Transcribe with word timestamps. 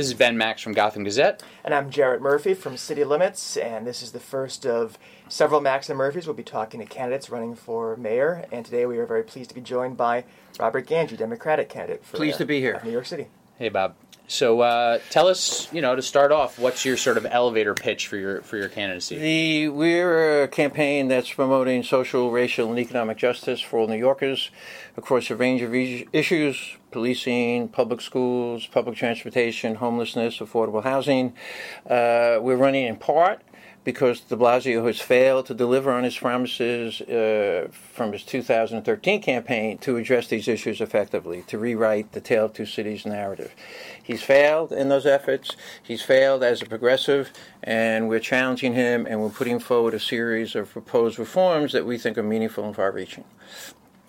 This 0.00 0.06
is 0.06 0.14
Ben 0.14 0.38
Max 0.38 0.62
from 0.62 0.72
Gotham 0.72 1.04
Gazette. 1.04 1.42
And 1.62 1.74
I'm 1.74 1.90
Jarrett 1.90 2.22
Murphy 2.22 2.54
from 2.54 2.78
City 2.78 3.04
Limits, 3.04 3.58
and 3.58 3.86
this 3.86 4.02
is 4.02 4.12
the 4.12 4.18
first 4.18 4.64
of 4.64 4.96
several 5.28 5.60
Max 5.60 5.90
and 5.90 5.98
Murphys. 5.98 6.26
We'll 6.26 6.32
be 6.32 6.42
talking 6.42 6.80
to 6.80 6.86
candidates 6.86 7.28
running 7.28 7.54
for 7.54 7.96
mayor, 7.96 8.46
and 8.50 8.64
today 8.64 8.86
we 8.86 8.96
are 8.96 9.04
very 9.04 9.22
pleased 9.22 9.50
to 9.50 9.54
be 9.54 9.60
joined 9.60 9.98
by 9.98 10.24
Robert 10.58 10.86
Gangi, 10.86 11.18
Democratic 11.18 11.68
candidate 11.68 12.02
for 12.02 12.16
Pleased 12.16 12.38
to 12.38 12.46
be 12.46 12.60
here. 12.60 12.80
New 12.82 12.92
York 12.92 13.04
City. 13.04 13.26
Hey, 13.58 13.68
Bob. 13.68 13.94
So 14.26 14.60
uh, 14.60 15.00
tell 15.10 15.28
us, 15.28 15.70
you 15.70 15.82
know, 15.82 15.94
to 15.94 16.00
start 16.00 16.32
off, 16.32 16.58
what's 16.58 16.82
your 16.82 16.96
sort 16.96 17.18
of 17.18 17.26
elevator 17.26 17.74
pitch 17.74 18.06
for 18.06 18.16
your 18.16 18.40
for 18.40 18.56
your 18.56 18.70
candidacy? 18.70 19.18
The 19.18 19.68
we're 19.68 20.44
a 20.44 20.48
campaign 20.48 21.08
that's 21.08 21.30
promoting 21.30 21.82
social, 21.82 22.30
racial, 22.30 22.70
and 22.70 22.78
economic 22.78 23.18
justice 23.18 23.60
for 23.60 23.80
all 23.80 23.86
New 23.86 23.98
Yorkers 23.98 24.50
across 24.96 25.28
a 25.30 25.36
range 25.36 25.60
of 25.60 25.74
issues: 25.74 26.76
policing, 26.90 27.68
public 27.68 28.00
schools, 28.00 28.66
public 28.66 28.96
transportation, 28.96 29.76
homelessness, 29.76 30.38
affordable 30.38 30.82
housing. 30.82 31.32
Uh, 31.86 32.38
we're 32.40 32.56
running 32.56 32.86
in 32.86 32.96
part 32.96 33.42
because 33.82 34.20
de 34.20 34.36
Blasio 34.36 34.86
has 34.86 35.00
failed 35.00 35.46
to 35.46 35.54
deliver 35.54 35.90
on 35.90 36.04
his 36.04 36.16
promises 36.16 37.00
uh, 37.00 37.68
from 37.72 38.12
his 38.12 38.22
2013 38.24 39.22
campaign 39.22 39.78
to 39.78 39.96
address 39.96 40.26
these 40.26 40.48
issues 40.48 40.80
effectively, 40.80 41.42
to 41.46 41.58
rewrite 41.58 42.12
the 42.12 42.20
Tale 42.20 42.46
of 42.46 42.52
Two 42.52 42.66
Cities 42.66 43.06
narrative. 43.06 43.54
He's 44.02 44.22
failed 44.22 44.70
in 44.72 44.90
those 44.90 45.06
efforts. 45.06 45.56
He's 45.82 46.02
failed 46.02 46.42
as 46.42 46.60
a 46.60 46.66
progressive, 46.66 47.30
and 47.62 48.08
we're 48.08 48.20
challenging 48.20 48.74
him 48.74 49.06
and 49.06 49.22
we're 49.22 49.30
putting 49.30 49.58
forward 49.58 49.94
a 49.94 50.00
series 50.00 50.54
of 50.54 50.70
proposed 50.70 51.18
reforms 51.18 51.72
that 51.72 51.86
we 51.86 51.96
think 51.96 52.18
are 52.18 52.22
meaningful 52.22 52.66
and 52.66 52.76
far 52.76 52.92
reaching. 52.92 53.24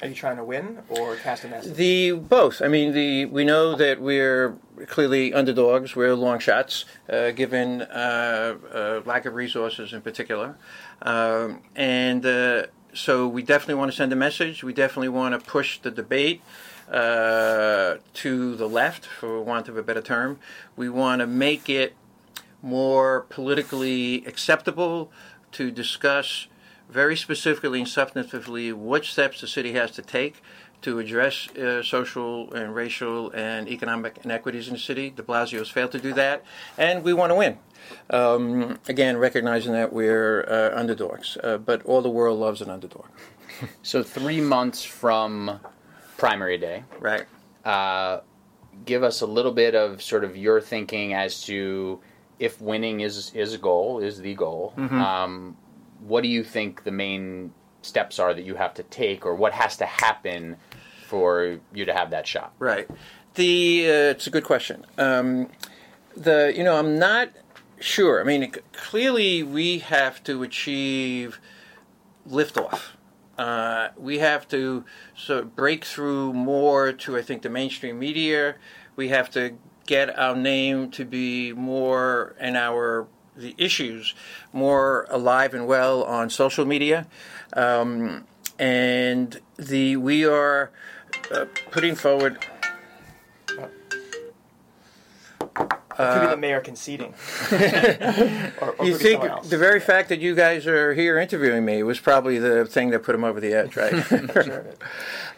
Are 0.02 0.08
you 0.08 0.16
trying 0.16 0.38
to 0.38 0.44
win 0.44 0.80
or 0.90 1.16
cast 1.18 1.44
a 1.44 1.48
message? 1.48 1.76
The 1.76 2.14
both. 2.14 2.62
I 2.62 2.68
mean, 2.68 2.92
the 2.94 3.26
we 3.26 3.44
know 3.44 3.76
that 3.76 4.02
we're 4.02 4.58
clearly 4.88 5.32
underdogs. 5.32 5.96
We're 5.96 6.16
long 6.16 6.40
shots, 6.40 6.86
uh, 7.08 7.30
given 7.32 7.84
uh, 7.84 8.56
uh, 8.74 9.02
lack 9.06 9.26
of 9.26 9.36
resources 9.36 9.94
in 9.94 10.02
particular, 10.02 10.58
um, 11.04 11.62
and 11.76 12.26
uh, 12.26 12.64
so 12.96 13.28
we 13.28 13.44
definitely 13.44 13.76
want 13.76 13.92
to 13.92 13.98
send 13.98 14.12
a 14.12 14.16
message. 14.16 14.64
We 14.64 14.74
definitely 14.74 15.10
want 15.10 15.40
to 15.40 15.48
push 15.48 15.80
the 15.80 15.92
debate. 15.92 16.42
Uh, 16.90 18.00
to 18.12 18.54
the 18.58 18.68
left, 18.68 19.06
for 19.06 19.42
want 19.42 19.70
of 19.70 19.78
a 19.78 19.84
better 19.84 20.02
term, 20.02 20.38
we 20.76 20.90
want 20.90 21.22
to 21.22 21.28
make 21.28 21.70
it 21.70 21.94
more 22.62 23.22
politically 23.30 24.26
acceptable 24.26 25.10
to 25.54 25.72
discuss 25.72 26.48
very 26.92 27.16
specifically 27.16 27.80
and 27.80 27.88
substantively 27.88 28.74
what 28.74 29.06
steps 29.06 29.42
the 29.42 29.48
city 29.48 29.74
has 29.74 29.92
to 29.92 30.02
take 30.02 30.42
to 30.82 31.00
address 31.00 31.48
uh, 31.50 31.84
social 31.84 32.52
and 32.54 32.76
racial 32.76 33.30
and 33.32 33.68
economic 33.68 34.20
inequities 34.24 34.68
in 34.68 34.74
the 34.74 34.80
city. 34.80 35.10
De 35.10 35.22
Blasio 35.22 35.60
has 35.60 35.70
failed 35.70 35.92
to 35.92 36.00
do 36.00 36.14
that, 36.14 36.44
and 36.78 37.04
we 37.04 37.14
want 37.14 37.30
to 37.30 37.36
win. 37.36 37.58
Um, 38.10 38.80
again, 38.88 39.18
recognizing 39.18 39.74
that 39.74 39.94
we're 39.94 40.44
uh, 40.44 40.78
underdogs, 40.78 41.38
uh, 41.44 41.58
but 41.58 41.84
all 41.86 42.02
the 42.02 42.10
world 42.10 42.40
loves 42.40 42.62
an 42.62 42.70
underdog. 42.70 43.06
so, 43.84 44.02
three 44.04 44.42
months 44.42 44.84
from 44.84 45.60
primary 46.18 46.58
day, 46.58 46.84
right? 47.00 47.26
Uh, 47.64 48.22
give 48.86 49.04
us 49.04 49.22
a 49.22 49.26
little 49.26 49.52
bit 49.52 49.76
of 49.76 50.02
sort 50.02 50.24
of 50.24 50.36
your 50.36 50.62
thinking 50.62 51.14
as 51.14 51.42
to 51.44 52.00
if 52.40 52.60
winning 52.60 53.02
is 53.02 53.32
is 53.36 53.54
a 53.54 53.58
goal, 53.58 54.00
is 54.00 54.20
the 54.20 54.34
goal. 54.34 54.74
Mm-hmm. 54.78 55.00
Um, 55.00 55.58
what 56.02 56.24
do 56.24 56.30
you 56.30 56.44
think 56.44 56.84
the 56.84 56.92
main 56.92 57.54
steps 57.82 58.20
are 58.20 58.34
that 58.34 58.44
you 58.44 58.56
have 58.56 58.74
to 58.76 58.84
take, 58.84 59.26
or 59.26 59.36
what 59.36 59.54
has 59.54 59.78
to 59.78 59.86
happen 59.86 60.58
for 61.08 61.60
you 61.74 61.86
to 61.86 61.94
have 61.94 62.12
that 62.12 62.28
shot? 62.28 62.54
Right. 62.60 62.88
The 63.36 63.86
uh, 63.86 64.12
it's 64.12 64.28
a 64.28 64.30
good 64.30 64.44
question. 64.44 64.86
Um, 64.98 65.50
the 66.16 66.54
you 66.56 66.64
know 66.64 66.78
I'm 66.78 67.00
not 67.00 67.30
sure. 67.80 68.22
I 68.22 68.24
mean, 68.24 68.52
clearly 68.74 69.44
we 69.44 69.80
have 69.80 70.24
to 70.26 70.44
achieve 70.44 71.40
liftoff. 72.30 72.92
Uh, 73.38 73.90
we 73.98 74.20
have 74.20 74.48
to 74.50 74.86
sort 75.16 75.40
of 75.40 75.56
break 75.56 75.86
through 75.86 76.34
more 76.34 76.92
to 76.94 77.18
I 77.18 77.22
think 77.22 77.42
the 77.42 77.50
mainstream 77.50 77.98
media. 77.98 78.56
We 78.96 79.10
have 79.10 79.30
to 79.32 79.56
get 79.86 80.18
our 80.18 80.36
name 80.36 80.92
to 80.92 81.06
be 81.06 81.54
more 81.54 82.36
in 82.40 82.56
our 82.56 83.08
the 83.42 83.56
issues 83.58 84.14
more 84.54 85.06
alive 85.10 85.54
and 85.54 85.68
well 85.68 86.04
on 86.04 86.30
social 86.30 86.66
media, 86.66 87.08
um, 87.54 88.26
and 88.60 89.40
the 89.58 89.98
we 89.98 90.26
are 90.26 90.72
uh, 91.34 91.46
putting 91.72 91.96
forward. 91.96 92.46
Uh, 95.98 96.14
could 96.14 96.22
be 96.22 96.28
the 96.28 96.38
mayor 96.38 96.62
conceding. 96.62 97.14
or, 97.52 98.76
or 98.80 98.86
you 98.86 98.98
think 98.98 99.22
the 99.44 99.58
very 99.58 99.80
fact 99.80 100.10
that 100.10 100.20
you 100.20 100.34
guys 100.34 100.66
are 100.66 100.94
here 100.94 101.20
interviewing 101.20 101.66
me 101.66 101.84
was 101.84 102.00
probably 102.00 102.40
the 102.40 102.66
thing 102.66 102.90
that 102.92 103.04
put 103.04 103.14
him 103.14 103.24
over 103.24 103.40
the 103.40 103.54
edge, 103.54 103.76
right? 103.76 103.94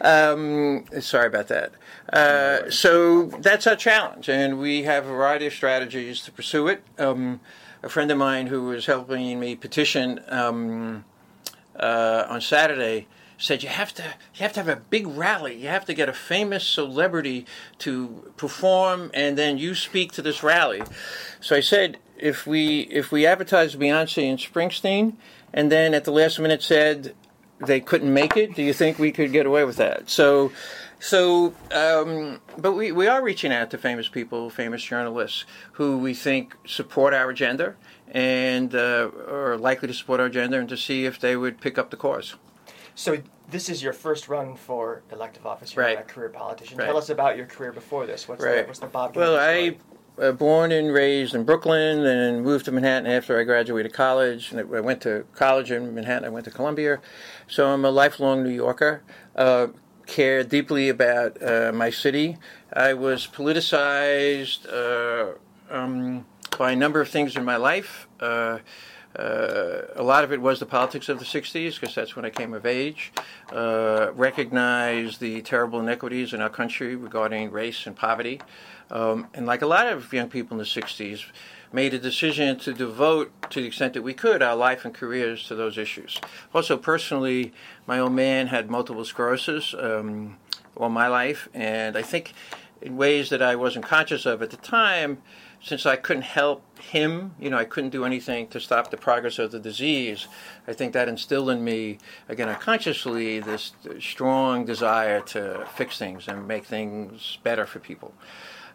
um, 0.00 0.84
sorry 1.00 1.26
about 1.26 1.48
that. 1.48 1.72
Uh, 2.12 2.70
so 2.70 3.26
that's 3.26 3.66
our 3.66 3.76
challenge, 3.76 4.28
and 4.28 4.58
we 4.58 4.82
have 4.84 5.06
a 5.06 5.08
variety 5.08 5.46
of 5.46 5.52
strategies 5.52 6.20
to 6.22 6.32
pursue 6.32 6.68
it. 6.68 6.82
Um, 6.98 7.40
a 7.84 7.88
friend 7.90 8.10
of 8.10 8.16
mine 8.16 8.46
who 8.46 8.62
was 8.64 8.86
helping 8.86 9.38
me 9.38 9.54
petition 9.54 10.18
um, 10.28 11.04
uh, 11.78 12.24
on 12.28 12.40
Saturday 12.40 13.06
said 13.36 13.62
you 13.62 13.68
have 13.68 13.92
to 13.92 14.02
you 14.02 14.42
have 14.42 14.54
to 14.54 14.60
have 14.62 14.68
a 14.68 14.80
big 14.80 15.06
rally. 15.06 15.54
You 15.56 15.68
have 15.68 15.84
to 15.84 15.94
get 15.94 16.08
a 16.08 16.12
famous 16.12 16.66
celebrity 16.66 17.46
to 17.78 18.32
perform, 18.36 19.10
and 19.12 19.36
then 19.36 19.58
you 19.58 19.74
speak 19.74 20.12
to 20.12 20.22
this 20.22 20.42
rally. 20.42 20.82
So 21.40 21.54
I 21.56 21.60
said, 21.60 21.98
if 22.16 22.46
we 22.46 22.80
if 22.82 23.12
we 23.12 23.26
advertise 23.26 23.76
Beyonce 23.76 24.30
and 24.30 24.38
Springsteen, 24.38 25.14
and 25.52 25.70
then 25.70 25.92
at 25.92 26.04
the 26.04 26.12
last 26.12 26.38
minute 26.38 26.62
said 26.62 27.14
they 27.66 27.80
couldn't 27.80 28.12
make 28.12 28.36
it, 28.36 28.54
do 28.54 28.62
you 28.62 28.72
think 28.72 28.98
we 28.98 29.12
could 29.12 29.32
get 29.32 29.46
away 29.46 29.64
with 29.64 29.76
that? 29.76 30.10
So 30.10 30.52
so, 31.04 31.52
um, 31.70 32.40
but 32.56 32.72
we, 32.72 32.90
we 32.90 33.06
are 33.08 33.22
reaching 33.22 33.52
out 33.52 33.70
to 33.72 33.78
famous 33.78 34.08
people, 34.08 34.48
famous 34.48 34.82
journalists 34.82 35.44
who 35.72 35.98
we 35.98 36.14
think 36.14 36.56
support 36.66 37.12
our 37.12 37.28
agenda 37.28 37.74
and 38.10 38.74
uh, 38.74 39.10
are 39.28 39.58
likely 39.58 39.86
to 39.88 39.92
support 39.92 40.20
our 40.20 40.26
agenda 40.26 40.58
and 40.58 40.66
to 40.70 40.78
see 40.78 41.04
if 41.04 41.20
they 41.20 41.36
would 41.36 41.60
pick 41.60 41.76
up 41.76 41.90
the 41.90 41.98
cause. 41.98 42.36
So, 42.94 43.18
this 43.50 43.68
is 43.68 43.82
your 43.82 43.92
first 43.92 44.28
run 44.28 44.56
for 44.56 45.02
elective 45.12 45.44
office. 45.44 45.76
You're 45.76 45.84
right. 45.84 45.98
a 45.98 46.02
career 46.04 46.30
politician. 46.30 46.78
Right. 46.78 46.86
Tell 46.86 46.96
us 46.96 47.10
about 47.10 47.36
your 47.36 47.44
career 47.44 47.72
before 47.72 48.06
this. 48.06 48.26
What's, 48.26 48.42
right. 48.42 48.62
the, 48.62 48.66
what's 48.66 48.78
the 48.78 48.86
Bob? 48.86 49.14
Well, 49.14 49.36
I 49.36 49.76
uh, 50.20 50.32
born 50.32 50.72
and 50.72 50.92
raised 50.92 51.34
in 51.34 51.44
Brooklyn 51.44 52.04
and 52.06 52.42
moved 52.42 52.64
to 52.66 52.72
Manhattan 52.72 53.10
after 53.10 53.38
I 53.38 53.44
graduated 53.44 53.92
college. 53.92 54.52
And 54.52 54.60
I 54.60 54.80
went 54.80 55.00
to 55.02 55.24
college 55.34 55.70
in 55.70 55.94
Manhattan. 55.94 56.24
I 56.24 56.28
went 56.28 56.44
to 56.44 56.50
Columbia. 56.50 57.00
So 57.48 57.68
I'm 57.68 57.84
a 57.84 57.90
lifelong 57.90 58.42
New 58.42 58.50
Yorker. 58.50 59.02
Uh, 59.34 59.68
care 60.06 60.44
deeply 60.44 60.88
about 60.88 61.42
uh, 61.42 61.72
my 61.74 61.90
city. 61.90 62.36
I 62.72 62.94
was 62.94 63.26
politicized 63.26 64.66
uh, 64.70 65.34
um, 65.74 66.26
by 66.58 66.72
a 66.72 66.76
number 66.76 67.00
of 67.00 67.08
things 67.08 67.36
in 67.36 67.44
my 67.44 67.56
life. 67.56 68.06
Uh, 68.20 68.58
uh 69.16 69.82
a 69.94 70.02
lot 70.02 70.24
of 70.24 70.32
it 70.32 70.40
was 70.40 70.58
the 70.58 70.66
politics 70.66 71.08
of 71.08 71.20
the 71.20 71.24
60s 71.24 71.78
because 71.80 71.94
that's 71.94 72.16
when 72.16 72.24
I 72.24 72.30
came 72.30 72.52
of 72.52 72.66
age. 72.66 73.12
Uh, 73.52 74.10
recognized 74.12 75.20
the 75.20 75.40
terrible 75.42 75.78
inequities 75.78 76.32
in 76.34 76.40
our 76.40 76.50
country 76.50 76.96
regarding 76.96 77.52
race 77.52 77.86
and 77.86 77.94
poverty. 77.94 78.40
Um, 78.90 79.28
and 79.34 79.46
like 79.46 79.62
a 79.62 79.66
lot 79.66 79.86
of 79.86 80.12
young 80.12 80.28
people 80.28 80.54
in 80.54 80.58
the 80.58 80.64
60s, 80.64 81.24
made 81.74 81.92
a 81.92 81.98
decision 81.98 82.56
to 82.56 82.72
devote, 82.72 83.32
to 83.50 83.60
the 83.60 83.66
extent 83.66 83.94
that 83.94 84.02
we 84.02 84.14
could, 84.14 84.40
our 84.42 84.54
life 84.54 84.84
and 84.84 84.94
careers 84.94 85.48
to 85.48 85.56
those 85.56 85.76
issues. 85.76 86.20
Also, 86.54 86.76
personally, 86.76 87.52
my 87.86 87.98
old 87.98 88.12
man 88.12 88.46
had 88.46 88.70
multiple 88.70 89.04
sclerosis 89.04 89.74
um, 89.74 90.36
all 90.76 90.88
my 90.88 91.08
life, 91.08 91.48
and 91.52 91.96
I 91.96 92.02
think 92.02 92.32
in 92.80 92.96
ways 92.96 93.28
that 93.30 93.42
I 93.42 93.56
wasn't 93.56 93.86
conscious 93.86 94.24
of 94.24 94.40
at 94.40 94.50
the 94.50 94.56
time, 94.56 95.20
since 95.60 95.86
I 95.86 95.96
couldn't 95.96 96.22
help 96.22 96.62
him, 96.78 97.34
you 97.40 97.50
know, 97.50 97.56
I 97.56 97.64
couldn't 97.64 97.90
do 97.90 98.04
anything 98.04 98.46
to 98.48 98.60
stop 98.60 98.90
the 98.90 98.96
progress 98.96 99.38
of 99.38 99.50
the 99.50 99.58
disease. 99.58 100.28
I 100.68 100.74
think 100.74 100.92
that 100.92 101.08
instilled 101.08 101.50
in 101.50 101.64
me, 101.64 101.98
again, 102.28 102.50
unconsciously, 102.50 103.40
this 103.40 103.72
strong 103.98 104.64
desire 104.64 105.20
to 105.22 105.66
fix 105.74 105.98
things 105.98 106.28
and 106.28 106.46
make 106.46 106.66
things 106.66 107.38
better 107.42 107.64
for 107.64 107.78
people. 107.78 108.12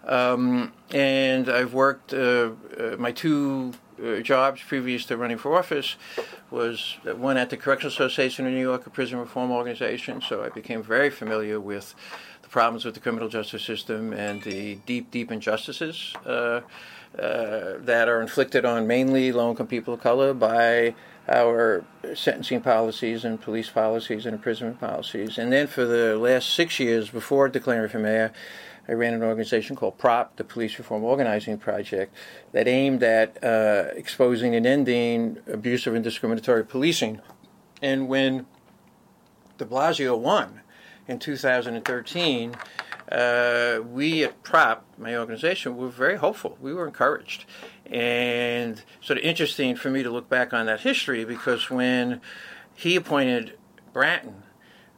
Um, 0.05 0.73
and 0.91 1.49
I've 1.49 1.73
worked, 1.73 2.13
uh, 2.13 2.51
uh, 2.77 2.95
my 2.97 3.11
two 3.11 3.73
uh, 4.03 4.19
jobs 4.21 4.61
previous 4.61 5.05
to 5.05 5.17
running 5.17 5.37
for 5.37 5.57
office 5.57 5.95
was 6.49 6.97
one 7.03 7.37
at 7.37 7.49
the 7.49 7.57
Correctional 7.57 7.91
Association 7.91 8.47
of 8.47 8.53
New 8.53 8.61
York, 8.61 8.87
a 8.87 8.89
prison 8.89 9.19
reform 9.19 9.51
organization. 9.51 10.21
So 10.21 10.43
I 10.43 10.49
became 10.49 10.81
very 10.81 11.09
familiar 11.09 11.59
with 11.59 11.95
the 12.41 12.49
problems 12.49 12.85
with 12.85 12.93
the 12.93 12.99
criminal 12.99 13.29
justice 13.29 13.63
system 13.63 14.13
and 14.13 14.41
the 14.43 14.75
deep, 14.85 15.11
deep 15.11 15.31
injustices 15.31 16.15
uh, 16.25 16.29
uh, 16.29 16.61
that 17.79 18.07
are 18.07 18.21
inflicted 18.21 18.65
on 18.65 18.87
mainly 18.87 19.31
low 19.31 19.49
income 19.49 19.67
people 19.67 19.95
of 19.95 20.01
color 20.01 20.33
by 20.33 20.95
our 21.27 21.83
sentencing 22.15 22.61
policies 22.61 23.23
and 23.23 23.39
police 23.41 23.69
policies 23.69 24.25
and 24.25 24.33
imprisonment 24.33 24.79
policies. 24.79 25.37
And 25.37 25.51
then 25.51 25.67
for 25.67 25.85
the 25.85 26.17
last 26.17 26.55
six 26.55 26.79
years 26.79 27.09
before 27.09 27.49
declaring 27.49 27.89
for 27.89 27.99
mayor, 27.99 28.31
I 28.89 28.93
ran 28.93 29.13
an 29.13 29.21
organization 29.21 29.75
called 29.75 29.99
PROP, 29.99 30.35
the 30.37 30.43
Police 30.43 30.79
Reform 30.79 31.03
Organizing 31.03 31.59
Project, 31.59 32.15
that 32.53 32.67
aimed 32.67 33.03
at 33.03 33.41
uh, 33.43 33.89
exposing 33.93 34.55
and 34.55 34.65
ending 34.65 35.37
abusive 35.45 35.93
and 35.93 36.03
discriminatory 36.03 36.65
policing. 36.65 37.21
And 37.83 38.07
when 38.07 38.47
de 39.59 39.65
Blasio 39.65 40.17
won 40.17 40.61
in 41.07 41.19
2013, 41.19 42.55
uh, 43.11 43.79
we 43.87 44.23
at 44.23 44.41
PROP, 44.41 44.83
my 44.97 45.15
organization, 45.15 45.77
were 45.77 45.89
very 45.89 46.17
hopeful. 46.17 46.57
We 46.59 46.73
were 46.73 46.87
encouraged. 46.87 47.45
And 47.85 48.81
sort 49.01 49.19
of 49.19 49.23
interesting 49.23 49.75
for 49.75 49.91
me 49.91 50.01
to 50.01 50.09
look 50.09 50.29
back 50.29 50.51
on 50.51 50.65
that 50.65 50.79
history 50.79 51.25
because 51.25 51.69
when 51.69 52.21
he 52.73 52.95
appointed 52.95 53.55
Bratton, 53.93 54.41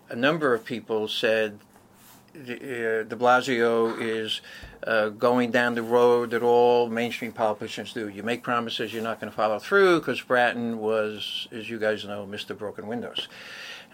a 0.08 0.16
number 0.16 0.54
of 0.54 0.64
people 0.64 1.10
said 1.10 1.60
uh, 2.36 3.04
de 3.04 3.16
Blasio 3.16 4.00
is 4.00 4.42
uh, 4.84 5.10
going 5.10 5.52
down 5.52 5.76
the 5.76 5.84
road 5.84 6.32
that 6.32 6.44
all 6.44 6.90
mainstream 6.90 7.32
politicians 7.32 7.94
do. 7.94 8.08
You 8.08 8.24
make 8.24 8.44
promises 8.44 8.94
you're 8.94 9.04
not 9.04 9.20
going 9.20 9.30
to 9.30 9.36
follow 9.36 9.60
through 9.60 10.00
because 10.00 10.22
Bratton 10.22 10.80
was, 10.80 11.48
as 11.52 11.70
you 11.70 11.80
guys 11.80 12.06
know, 12.06 12.26
Mr. 12.30 12.58
Broken 12.58 12.88
Windows. 12.88 13.28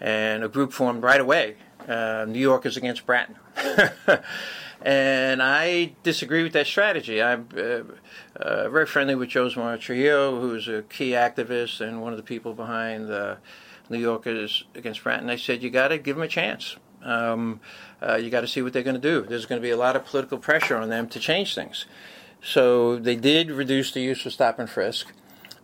And 0.00 0.44
a 0.44 0.48
group 0.48 0.72
formed 0.72 1.02
right 1.02 1.20
away 1.20 1.56
uh, 1.88 2.26
New 2.28 2.38
Yorkers 2.38 2.76
against 2.76 3.04
Bratton. 3.04 3.36
and 4.82 5.42
I 5.42 5.92
disagree 6.02 6.42
with 6.42 6.52
that 6.52 6.66
strategy. 6.66 7.20
I'm 7.20 7.48
uh, 7.56 7.82
uh, 8.36 8.68
very 8.68 8.86
friendly 8.86 9.16
with 9.16 9.30
Josmar 9.30 9.78
Trujillo, 9.80 10.40
who's 10.40 10.68
a 10.68 10.82
key 10.82 11.10
activist 11.10 11.80
and 11.80 12.00
one 12.00 12.12
of 12.12 12.16
the 12.16 12.22
people 12.22 12.54
behind 12.54 13.08
the 13.08 13.38
New 13.90 13.98
Yorkers 13.98 14.64
against 14.74 15.02
Bratton. 15.02 15.28
I 15.30 15.36
said, 15.36 15.62
you 15.62 15.70
got 15.70 15.88
to 15.88 15.98
give 15.98 16.16
him 16.16 16.22
a 16.22 16.28
chance. 16.28 16.76
Um, 17.02 17.60
uh, 18.02 18.16
you 18.16 18.30
got 18.30 18.42
to 18.42 18.48
see 18.48 18.62
what 18.62 18.72
they're 18.72 18.82
going 18.82 19.00
to 19.00 19.00
do. 19.00 19.22
There's 19.22 19.46
going 19.46 19.60
to 19.60 19.66
be 19.66 19.70
a 19.70 19.76
lot 19.76 19.96
of 19.96 20.04
political 20.04 20.38
pressure 20.38 20.76
on 20.76 20.88
them 20.88 21.08
to 21.08 21.20
change 21.20 21.54
things. 21.54 21.86
So 22.42 22.96
they 22.96 23.16
did 23.16 23.50
reduce 23.50 23.92
the 23.92 24.00
use 24.00 24.24
of 24.26 24.32
stop 24.32 24.58
and 24.58 24.68
frisk. 24.68 25.12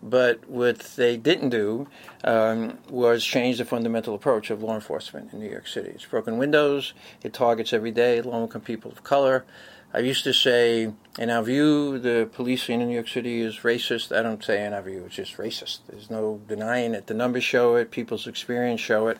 But 0.03 0.47
what 0.51 0.81
they 0.97 1.17
didn't 1.17 1.49
do 1.49 1.89
um, 2.25 2.79
was 2.91 3.25
change 3.25 3.57
the 3.57 3.65
fundamental 3.65 4.15
approach 4.15 4.51
of 4.51 4.63
law 4.63 4.75
enforcement 4.75 5.33
in 5.33 5.41
New 5.41 5.49
York 5.49 5.67
City. 5.67 5.91
It's 5.95 6.05
broken 6.05 6.37
windows. 6.37 6.93
It 7.23 7.33
targets 7.33 7.73
every 7.73 7.91
day 7.91 8.21
low-income 8.21 8.61
people 8.61 8.93
of 8.93 9.03
color. 9.03 9.47
I 9.95 10.01
used 10.01 10.25
to 10.25 10.35
say, 10.35 10.93
in 11.21 11.31
our 11.31 11.43
view, 11.43 12.01
the 12.01 12.29
policing 12.33 12.81
in 12.81 12.89
New 12.89 12.95
York 12.95 13.07
City 13.07 13.41
is 13.41 13.59
racist. 13.59 14.15
I 14.15 14.23
don't 14.23 14.43
say 14.43 14.67
in 14.67 14.73
our 14.73 14.83
view, 14.83 15.05
it's 15.07 15.15
just 15.15 15.37
racist. 15.37 15.79
There's 15.89 16.11
no 16.11 16.41
denying 16.49 16.95
it. 16.95 17.07
The 17.07 17.15
numbers 17.15 17.45
show 17.45 17.77
it. 17.77 17.93
People's 17.93 18.27
experience 18.27 18.81
show 18.81 19.07
it. 19.07 19.19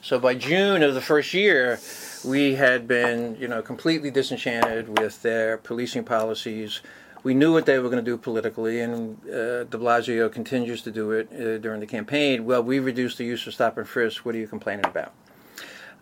So 0.00 0.20
by 0.20 0.36
June 0.36 0.84
of 0.84 0.94
the 0.94 1.00
first 1.00 1.34
year, 1.34 1.80
we 2.24 2.54
had 2.54 2.86
been, 2.86 3.36
you 3.40 3.48
know, 3.48 3.62
completely 3.62 4.12
disenchanted 4.12 4.96
with 5.00 5.22
their 5.22 5.58
policing 5.58 6.04
policies 6.04 6.80
we 7.22 7.34
knew 7.34 7.52
what 7.52 7.66
they 7.66 7.78
were 7.78 7.88
going 7.88 8.04
to 8.04 8.10
do 8.10 8.16
politically, 8.16 8.80
and 8.80 9.16
uh, 9.28 9.64
de 9.64 9.78
Blasio 9.78 10.30
continues 10.30 10.82
to 10.82 10.90
do 10.90 11.12
it 11.12 11.28
uh, 11.32 11.58
during 11.58 11.80
the 11.80 11.86
campaign. 11.86 12.44
Well, 12.44 12.62
we 12.62 12.80
reduced 12.80 13.18
the 13.18 13.24
use 13.24 13.46
of 13.46 13.54
stop 13.54 13.78
and 13.78 13.86
frisk. 13.86 14.24
What 14.24 14.34
are 14.34 14.38
you 14.38 14.48
complaining 14.48 14.86
about? 14.86 15.12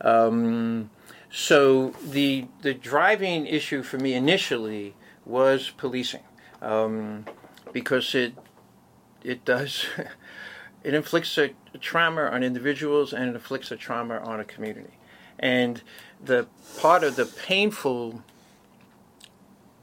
Um, 0.01 0.91
so 1.31 1.91
the 2.05 2.47
the 2.62 2.75
driving 2.75 3.47
issue 3.47 3.82
for 3.82 3.99
me 3.99 4.15
initially 4.15 4.94
was 5.25 5.71
policing, 5.77 6.25
um, 6.61 7.25
because 7.73 8.15
it 8.15 8.35
it 9.23 9.44
does 9.44 9.87
it 10.82 10.94
inflicts 10.94 11.38
a 11.38 11.50
trauma 11.81 12.23
on 12.23 12.43
individuals 12.43 13.12
and 13.12 13.31
it 13.31 13.35
inflicts 13.35 13.71
a 13.71 13.77
trauma 13.77 14.19
on 14.19 14.41
a 14.41 14.44
community, 14.44 14.99
and 15.38 15.82
the 16.23 16.49
part 16.79 17.05
of 17.05 17.15
the 17.15 17.27
painful 17.27 18.23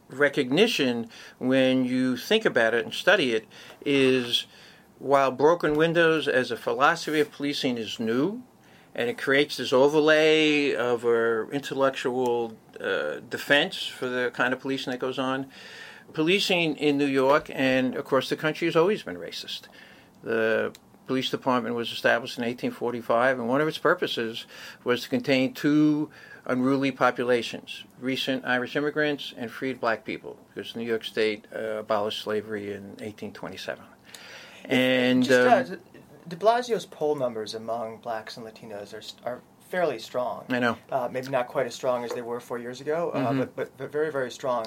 recognition 0.09 1.09
when 1.38 1.85
you 1.85 2.15
think 2.15 2.45
about 2.45 2.73
it 2.73 2.85
and 2.85 2.93
study 2.93 3.33
it 3.33 3.45
is 3.85 4.45
while 5.00 5.31
broken 5.31 5.75
windows 5.75 6.27
as 6.27 6.50
a 6.50 6.55
philosophy 6.55 7.19
of 7.19 7.29
policing 7.31 7.77
is 7.77 8.00
new 8.00 8.41
and 8.97 9.09
it 9.09 9.17
creates 9.17 9.57
this 9.57 9.71
overlay 9.71 10.73
of 10.73 11.05
our 11.05 11.47
intellectual 11.51 12.57
uh, 12.81 13.19
defense 13.29 13.85
for 13.85 14.09
the 14.09 14.31
kind 14.33 14.53
of 14.53 14.59
policing 14.59 14.91
that 14.91 14.99
goes 14.99 15.19
on. 15.19 15.45
Policing 16.13 16.75
in 16.77 16.97
new 16.97 17.05
york 17.05 17.49
and 17.53 17.95
across 17.95 18.27
the 18.27 18.35
country 18.35 18.67
has 18.67 18.75
always 18.75 19.03
been 19.03 19.17
racist. 19.17 19.63
The 20.23 20.73
police 21.05 21.29
department 21.29 21.75
was 21.75 21.91
established 21.91 22.38
in 22.38 22.44
1845 22.44 23.39
and 23.39 23.47
one 23.47 23.61
of 23.61 23.67
its 23.67 23.77
purposes 23.77 24.45
was 24.83 25.03
to 25.03 25.09
contain 25.09 25.53
two 25.53 26.09
unruly 26.47 26.91
populations, 26.91 27.83
recent 28.00 28.45
Irish 28.45 28.75
immigrants 28.75 29.33
and 29.38 29.51
freed 29.51 29.79
black 29.79 30.05
people, 30.05 30.38
because 30.53 30.75
New 30.75 30.85
York 30.85 31.03
State 31.03 31.45
uh, 31.53 31.79
abolished 31.79 32.21
slavery 32.21 32.71
in 32.73 32.83
1827. 33.01 33.83
And 34.65 35.23
Just, 35.23 35.71
uh, 35.71 35.75
um, 35.75 35.79
De 36.27 36.35
Blasio's 36.35 36.85
poll 36.85 37.15
numbers 37.15 37.53
among 37.53 37.97
blacks 37.97 38.38
and 38.38 38.45
Latinos 38.45 38.94
are, 38.94 39.29
are 39.29 39.41
fairly 39.69 40.00
strong. 40.00 40.45
I 40.50 40.59
know. 40.59 40.77
Uh, 40.91 41.09
maybe 41.12 41.29
not 41.29 41.47
quite 41.47 41.68
as 41.68 41.75
strong 41.75 42.03
as 42.03 42.12
they 42.12 42.21
were 42.21 42.39
four 42.39 42.57
years 42.57 42.81
ago, 42.81 43.12
uh, 43.13 43.27
mm-hmm. 43.27 43.39
but, 43.39 43.56
but, 43.56 43.77
but 43.77 43.91
very, 43.91 44.12
very 44.12 44.31
strong. 44.31 44.65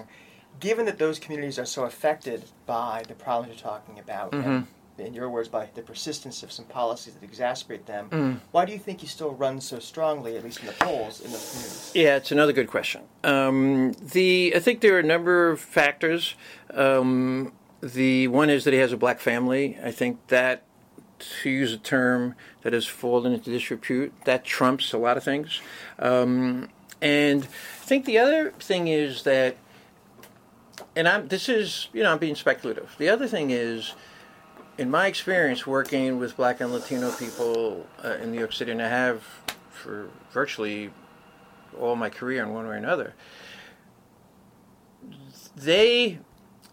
Given 0.59 0.87
that 0.87 0.99
those 0.99 1.19
communities 1.19 1.59
are 1.59 1.67
so 1.67 1.85
affected 1.85 2.45
by 2.67 3.05
the 3.09 3.15
problems 3.15 3.49
you're 3.49 3.62
talking 3.62 3.99
about, 3.99 4.33
mm-hmm 4.33 4.61
in 5.01 5.15
your 5.15 5.29
words, 5.29 5.49
by 5.49 5.69
the 5.75 5.83
persistence 5.83 6.43
of 6.43 6.53
some 6.53 6.65
policies 6.67 7.15
that 7.15 7.31
exacerbate 7.31 7.87
them. 7.87 8.09
Mm. 8.11 8.41
Why 8.53 8.65
do 8.65 8.73
you 8.73 8.79
think 8.79 9.01
he 9.01 9.07
still 9.07 9.33
runs 9.33 9.65
so 9.65 9.79
strongly, 9.79 10.37
at 10.37 10.45
least 10.45 10.61
in 10.61 10.67
the 10.67 10.73
polls, 10.73 11.21
in 11.21 11.33
those 11.33 11.51
communities? 11.51 11.93
Yeah, 11.95 12.17
it's 12.17 12.33
another 12.33 12.53
good 12.53 12.69
question. 12.69 13.03
Um, 13.25 13.93
the 13.93 14.53
I 14.55 14.61
think 14.61 14.81
there 14.81 14.95
are 14.97 15.01
a 15.01 15.05
number 15.05 15.51
of 15.51 15.61
factors. 15.61 16.35
Um, 16.73 17.53
the 17.81 18.29
one 18.29 18.51
is 18.51 18.65
that 18.65 18.75
he 18.75 18.81
has 18.81 18.93
a 18.93 18.97
black 18.97 19.21
family. 19.21 19.79
I 19.83 19.91
think 19.91 20.27
that, 20.29 20.65
to 21.21 21.51
use 21.51 21.73
a 21.73 21.79
term 21.79 22.35
that 22.63 22.73
has 22.73 22.87
fallen 22.87 23.33
into 23.33 23.51
disrepute, 23.51 24.13
that 24.25 24.45
trumps 24.45 24.93
a 24.93 24.99
lot 24.99 25.17
of 25.17 25.25
things. 25.25 25.61
Um, 25.99 26.69
and 27.01 27.45
I 27.45 27.85
think 27.87 28.05
the 28.05 28.19
other 28.19 28.51
thing 28.53 28.89
is 28.89 29.23
that, 29.23 29.57
and 30.97 31.09
I'm 31.09 31.29
this 31.29 31.49
is 31.49 31.89
you 31.93 32.03
know 32.03 32.13
I'm 32.13 32.19
being 32.19 32.35
speculative. 32.35 32.95
The 32.99 33.09
other 33.09 33.27
thing 33.27 33.51
is 33.51 33.95
in 34.79 34.91
my 34.91 35.07
experience 35.07 35.67
working 35.67 36.19
with 36.19 36.37
black 36.37 36.61
and 36.61 36.73
Latino 36.73 37.11
people 37.12 37.87
uh, 38.05 38.15
in 38.23 38.33
New 38.33 38.39
York 38.39 38.53
City, 38.53 38.73
and 38.73 38.83
I 38.83 38.89
have 38.89 39.23
for 39.71 40.09
virtually 40.33 40.91
all 41.79 41.97
my 41.97 42.11
career 42.11 42.43
in 42.43 42.53
one 42.53 42.65
way 42.67 42.73
or 42.73 42.77
another, 42.77 43.15
they 45.57 46.19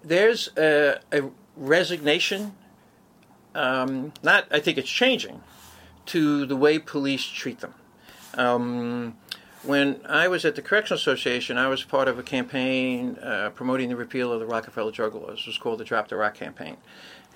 there's 0.04 0.50
a, 0.58 1.00
a 1.12 1.30
resignation. 1.56 2.54
Um, 3.58 4.14
not, 4.24 4.48
I 4.52 4.60
think 4.60 4.78
it's 4.78 4.90
changing 4.90 5.42
to 6.08 6.46
the 6.46 6.56
way 6.56 6.80
police 6.80 7.26
treat 7.26 7.60
them. 7.60 7.74
Um, 8.36 9.18
when 9.64 10.00
I 10.08 10.28
was 10.28 10.46
at 10.46 10.56
the 10.56 10.62
Correctional 10.62 10.98
Association, 10.98 11.58
I 11.58 11.68
was 11.68 11.84
part 11.84 12.08
of 12.08 12.20
a 12.20 12.24
campaign 12.24 13.18
uh, 13.18 13.50
promoting 13.54 13.90
the 13.90 13.96
repeal 13.96 14.32
of 14.32 14.40
the 14.40 14.46
Rockefeller 14.46 14.92
drug 14.92 15.16
laws. 15.16 15.40
It 15.40 15.48
was 15.48 15.58
called 15.58 15.80
the 15.80 15.84
Drop 15.84 16.08
the 16.08 16.16
Rock 16.16 16.36
campaign 16.36 16.78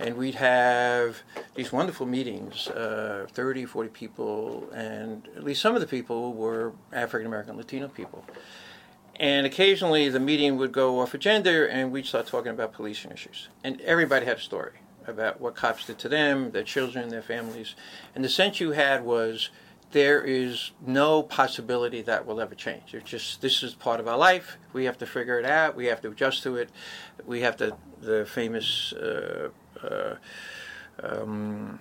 and 0.02 0.18
we'd 0.18 0.36
have 0.36 1.22
these 1.56 1.72
wonderful 1.72 2.06
meetings 2.06 2.68
uh, 2.70 3.28
30 3.32 3.66
40 3.66 3.90
people 3.90 4.70
and 4.74 5.28
at 5.36 5.44
least 5.44 5.62
some 5.62 5.76
of 5.76 5.82
the 5.82 5.88
people 5.88 6.34
were 6.34 6.74
african 6.92 7.28
american 7.28 7.56
latino 7.56 7.88
people 7.88 8.26
and 9.18 9.46
occasionally 9.46 10.10
the 10.10 10.20
meeting 10.20 10.58
would 10.58 10.72
go 10.72 11.00
off 11.00 11.14
agenda 11.14 11.72
and 11.72 11.92
we'd 11.92 12.06
start 12.06 12.28
talking 12.28 12.52
about 12.52 12.74
policing 12.74 13.12
issues 13.12 13.50
and 13.64 13.80
everybody 13.82 14.26
had 14.26 14.38
a 14.38 14.42
story 14.42 14.74
about 15.08 15.42
what 15.42 15.56
cops 15.56 15.86
did 15.86 15.98
to 15.98 16.10
them 16.10 16.52
their 16.52 16.64
children 16.64 17.10
their 17.10 17.22
families 17.22 17.76
and 18.16 18.24
the 18.24 18.30
sense 18.30 18.60
you 18.60 18.72
had 18.72 19.04
was 19.04 19.50
there 19.92 20.24
is 20.24 20.72
no 20.86 21.24
possibility 21.24 22.02
that 22.02 22.26
will 22.26 22.40
ever 22.40 22.56
change. 22.56 22.94
It's 22.94 23.10
just 23.10 23.42
this 23.42 23.64
is 23.64 23.74
part 23.74 24.00
of 24.00 24.08
our 24.08 24.18
life. 24.18 24.58
We 24.74 24.86
have 24.86 24.98
to 25.00 25.06
figure 25.06 25.40
it 25.40 25.46
out. 25.46 25.76
We 25.76 25.86
have 25.86 26.02
to 26.02 26.10
adjust 26.10 26.44
to 26.44 26.56
it. 26.56 26.70
We 27.26 27.42
have 27.42 27.58
to. 27.58 27.76
The 28.02 28.26
famous 28.26 28.94
uh, 28.94 29.50
uh, 29.84 30.16
um, 31.04 31.80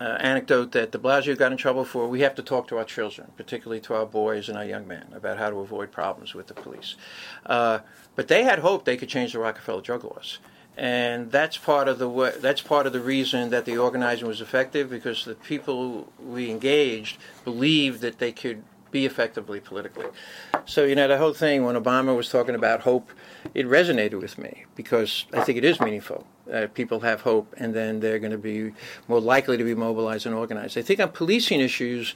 uh, 0.00 0.04
anecdote 0.04 0.70
that 0.72 0.92
de 0.92 0.98
Blasio 0.98 1.36
got 1.36 1.50
in 1.50 1.58
trouble 1.58 1.84
for. 1.84 2.06
We 2.06 2.20
have 2.20 2.34
to 2.36 2.42
talk 2.42 2.68
to 2.68 2.78
our 2.78 2.84
children, 2.84 3.32
particularly 3.36 3.80
to 3.82 3.94
our 3.94 4.06
boys 4.06 4.48
and 4.48 4.56
our 4.56 4.64
young 4.64 4.86
men, 4.86 5.06
about 5.12 5.38
how 5.38 5.50
to 5.50 5.56
avoid 5.56 5.90
problems 5.90 6.34
with 6.34 6.46
the 6.46 6.54
police. 6.54 6.96
Uh, 7.44 7.80
but 8.14 8.28
they 8.28 8.44
had 8.44 8.60
hope 8.60 8.84
they 8.84 8.96
could 8.96 9.08
change 9.08 9.32
the 9.32 9.40
Rockefeller 9.40 9.80
drug 9.80 10.04
laws 10.04 10.38
and 10.76 11.30
that's 11.30 11.58
part 11.58 11.88
of 11.88 11.98
the 11.98 12.38
that's 12.40 12.62
part 12.62 12.86
of 12.86 12.92
the 12.92 13.00
reason 13.00 13.50
that 13.50 13.64
the 13.64 13.76
organizing 13.76 14.26
was 14.26 14.40
effective 14.40 14.88
because 14.88 15.24
the 15.24 15.34
people 15.34 16.10
we 16.18 16.50
engaged 16.50 17.18
believed 17.44 18.00
that 18.00 18.18
they 18.18 18.32
could 18.32 18.62
be 18.90 19.06
effectively 19.06 19.58
politically. 19.58 20.06
So 20.64 20.84
you 20.84 20.94
know 20.94 21.08
the 21.08 21.18
whole 21.18 21.32
thing 21.32 21.64
when 21.64 21.76
Obama 21.76 22.16
was 22.16 22.28
talking 22.28 22.54
about 22.54 22.82
hope, 22.82 23.10
it 23.54 23.66
resonated 23.66 24.20
with 24.20 24.38
me 24.38 24.64
because 24.76 25.26
I 25.32 25.42
think 25.42 25.58
it 25.58 25.64
is 25.64 25.80
meaningful. 25.80 26.26
Uh, 26.52 26.66
people 26.72 27.00
have 27.00 27.22
hope, 27.22 27.54
and 27.56 27.74
then 27.74 28.00
they're 28.00 28.18
going 28.18 28.32
to 28.32 28.38
be 28.38 28.72
more 29.08 29.20
likely 29.20 29.56
to 29.56 29.64
be 29.64 29.74
mobilized 29.74 30.26
and 30.26 30.34
organized. 30.34 30.76
I 30.76 30.82
think 30.82 31.00
on 31.00 31.08
policing 31.10 31.60
issues 31.60 32.14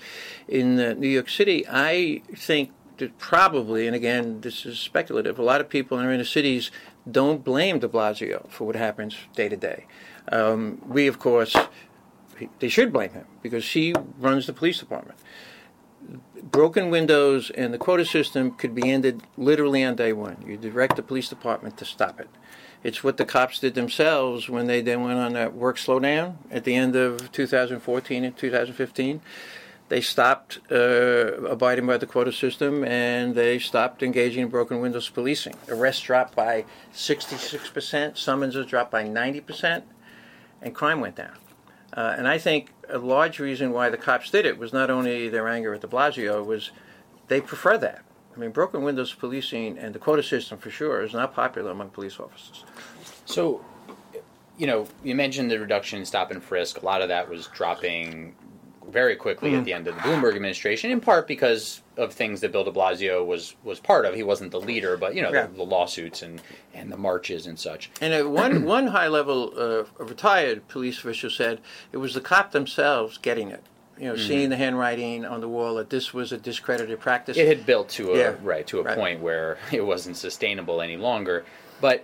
in 0.49 0.79
uh, 0.79 0.93
New 0.95 1.09
York 1.09 1.29
City, 1.29 1.65
I 1.69 2.23
think 2.35 2.71
that 2.99 3.19
probably, 3.19 3.87
and 3.87 3.95
again, 3.95 4.41
this 4.41 4.67
is 4.67 4.79
speculative, 4.79 5.39
a 5.39 5.43
lot 5.43 5.61
of 5.61 5.69
people 5.69 5.99
in 5.99 6.07
the 6.07 6.13
inner 6.13 6.25
cities 6.25 6.71
don't 7.11 7.45
blame 7.45 7.79
de 7.79 7.89
Blasio 7.89 8.49
for 8.49 8.65
what 8.65 8.77
happens 8.77 9.17
day 9.35 9.49
to 9.49 9.57
day. 9.57 9.87
Um, 10.31 10.83
we, 10.87 11.07
of 11.07 11.19
course, 11.19 11.57
they 12.59 12.69
should 12.69 12.93
blame 12.93 13.11
him 13.11 13.27
because 13.43 13.71
he 13.73 13.95
runs 14.19 14.47
the 14.47 14.53
police 14.53 14.79
department. 14.79 15.19
Broken 16.43 16.91
windows 16.91 17.51
and 17.51 17.73
the 17.73 17.79
quota 17.79 18.05
system 18.05 18.53
could 18.53 18.75
be 18.75 18.91
ended 18.91 19.23
literally 19.37 19.83
on 19.83 19.97
day 19.97 20.13
one. 20.13 20.45
You 20.47 20.57
direct 20.57 20.97
the 20.97 21.03
police 21.03 21.29
department 21.29 21.77
to 21.79 21.85
stop 21.85 22.21
it. 22.21 22.29
It's 22.85 23.03
what 23.03 23.17
the 23.17 23.25
cops 23.25 23.59
did 23.59 23.75
themselves 23.75 24.49
when 24.49 24.67
they 24.67 24.81
then 24.81 25.03
went 25.03 25.19
on 25.19 25.33
that 25.33 25.55
work 25.55 25.77
slowdown 25.77 26.37
at 26.51 26.65
the 26.65 26.75
end 26.77 26.95
of 26.95 27.33
2014 27.33 28.25
and 28.25 28.37
2015 28.37 29.21
they 29.89 30.01
stopped 30.01 30.59
uh, 30.71 30.77
abiding 31.45 31.87
by 31.87 31.97
the 31.97 32.07
quota 32.07 32.33
system 32.33 32.85
and 32.85 33.35
they 33.35 33.59
stopped 33.59 34.03
engaging 34.03 34.43
in 34.43 34.49
broken 34.49 34.81
windows 34.81 35.09
policing. 35.09 35.55
Arrests 35.69 36.03
dropped 36.03 36.35
by 36.35 36.65
66%, 36.93 38.17
summonses 38.17 38.67
dropped 38.67 38.91
by 38.91 39.05
90%, 39.05 39.83
and 40.63 40.75
crime 40.75 41.01
went 41.01 41.17
down. 41.17 41.37
Uh, 41.93 42.15
and 42.19 42.27
I 42.27 42.39
think 42.39 42.73
a 42.89 42.99
large 42.99 43.39
reason 43.39 43.73
why 43.73 43.89
the 43.89 43.97
cops 43.97 44.31
did 44.31 44.45
it 44.45 44.59
was 44.59 44.73
not 44.73 44.91
only 44.91 45.29
their 45.29 45.49
anger 45.49 45.75
at 45.75 45.81
de 45.81 45.87
Blasio, 45.87 46.45
was 46.45 46.71
they 47.29 47.41
prefer 47.41 47.79
that. 47.79 48.03
I 48.37 48.39
mean, 48.39 48.51
broken 48.51 48.83
windows 48.83 49.15
policing 49.15 49.79
and 49.79 49.95
the 49.95 49.99
quota 49.99 50.23
system 50.23 50.59
for 50.59 50.71
sure 50.71 51.03
is 51.03 51.15
not 51.15 51.35
popular 51.35 51.71
among 51.71 51.91
police 51.91 52.21
officers. 52.21 52.65
So, 53.25 53.65
you 54.59 54.67
know, 54.67 54.87
you 55.03 55.15
mentioned 55.15 55.51
the 55.51 55.59
reduction 55.59 56.01
in 56.01 56.05
stop 56.05 56.31
and 56.31 56.43
frisk. 56.43 56.83
A 56.83 56.85
lot 56.85 57.01
of 57.03 57.09
that 57.09 57.31
was 57.31 57.47
dropping 57.47 58.35
very 58.97 59.15
quickly 59.15 59.51
mm-hmm. 59.51 59.59
at 59.59 59.65
the 59.67 59.75
end 59.75 59.87
of 59.87 59.95
the 59.95 60.01
Bloomberg 60.01 60.35
administration, 60.37 60.91
in 60.91 61.03
part 61.03 61.29
because 61.29 61.83
of 61.99 62.15
things 62.15 62.41
that 62.41 62.51
Bill 62.51 62.65
De 62.65 62.71
Blasio 62.71 63.27
was 63.27 63.55
was 63.63 63.79
part 63.79 64.07
of. 64.07 64.15
He 64.15 64.23
wasn't 64.23 64.53
the 64.53 64.61
leader, 64.61 64.97
but 64.97 65.15
you 65.15 65.21
know 65.21 65.31
yeah. 65.31 65.49
the, 65.49 65.53
the, 65.59 65.63
lawsuits 65.63 66.23
and, 66.23 66.41
and 66.73 66.91
the 66.91 66.97
marches 66.97 67.47
and 67.47 67.59
such. 67.59 67.91
And 68.01 68.33
one 68.33 68.65
one 68.77 68.87
high 68.87 69.09
level 69.09 69.53
uh, 69.55 70.03
retired 70.03 70.67
police 70.69 70.99
official 70.99 71.29
said 71.29 71.61
it 71.93 71.99
was 71.99 72.15
the 72.15 72.23
cop 72.23 72.53
themselves 72.53 73.19
getting 73.19 73.51
it. 73.51 73.63
You 73.99 74.07
know, 74.07 74.15
mm-hmm. 74.15 74.29
seeing 74.29 74.49
the 74.49 74.57
handwriting 74.57 75.27
on 75.27 75.43
the 75.43 75.49
wall 75.49 75.75
that 75.75 75.91
this 75.91 76.15
was 76.15 76.33
a 76.33 76.39
discredited 76.39 76.99
practice. 76.99 77.37
It 77.37 77.49
had 77.49 77.67
built 77.67 77.91
to 77.91 78.15
a 78.15 78.19
yeah. 78.19 78.35
right 78.43 78.67
to 78.69 78.81
a 78.81 78.83
right. 78.83 78.97
point 78.97 79.21
where 79.21 79.59
it 79.73 79.85
wasn't 79.85 80.17
sustainable 80.17 80.81
any 80.81 80.97
longer. 80.97 81.45
But 81.83 82.03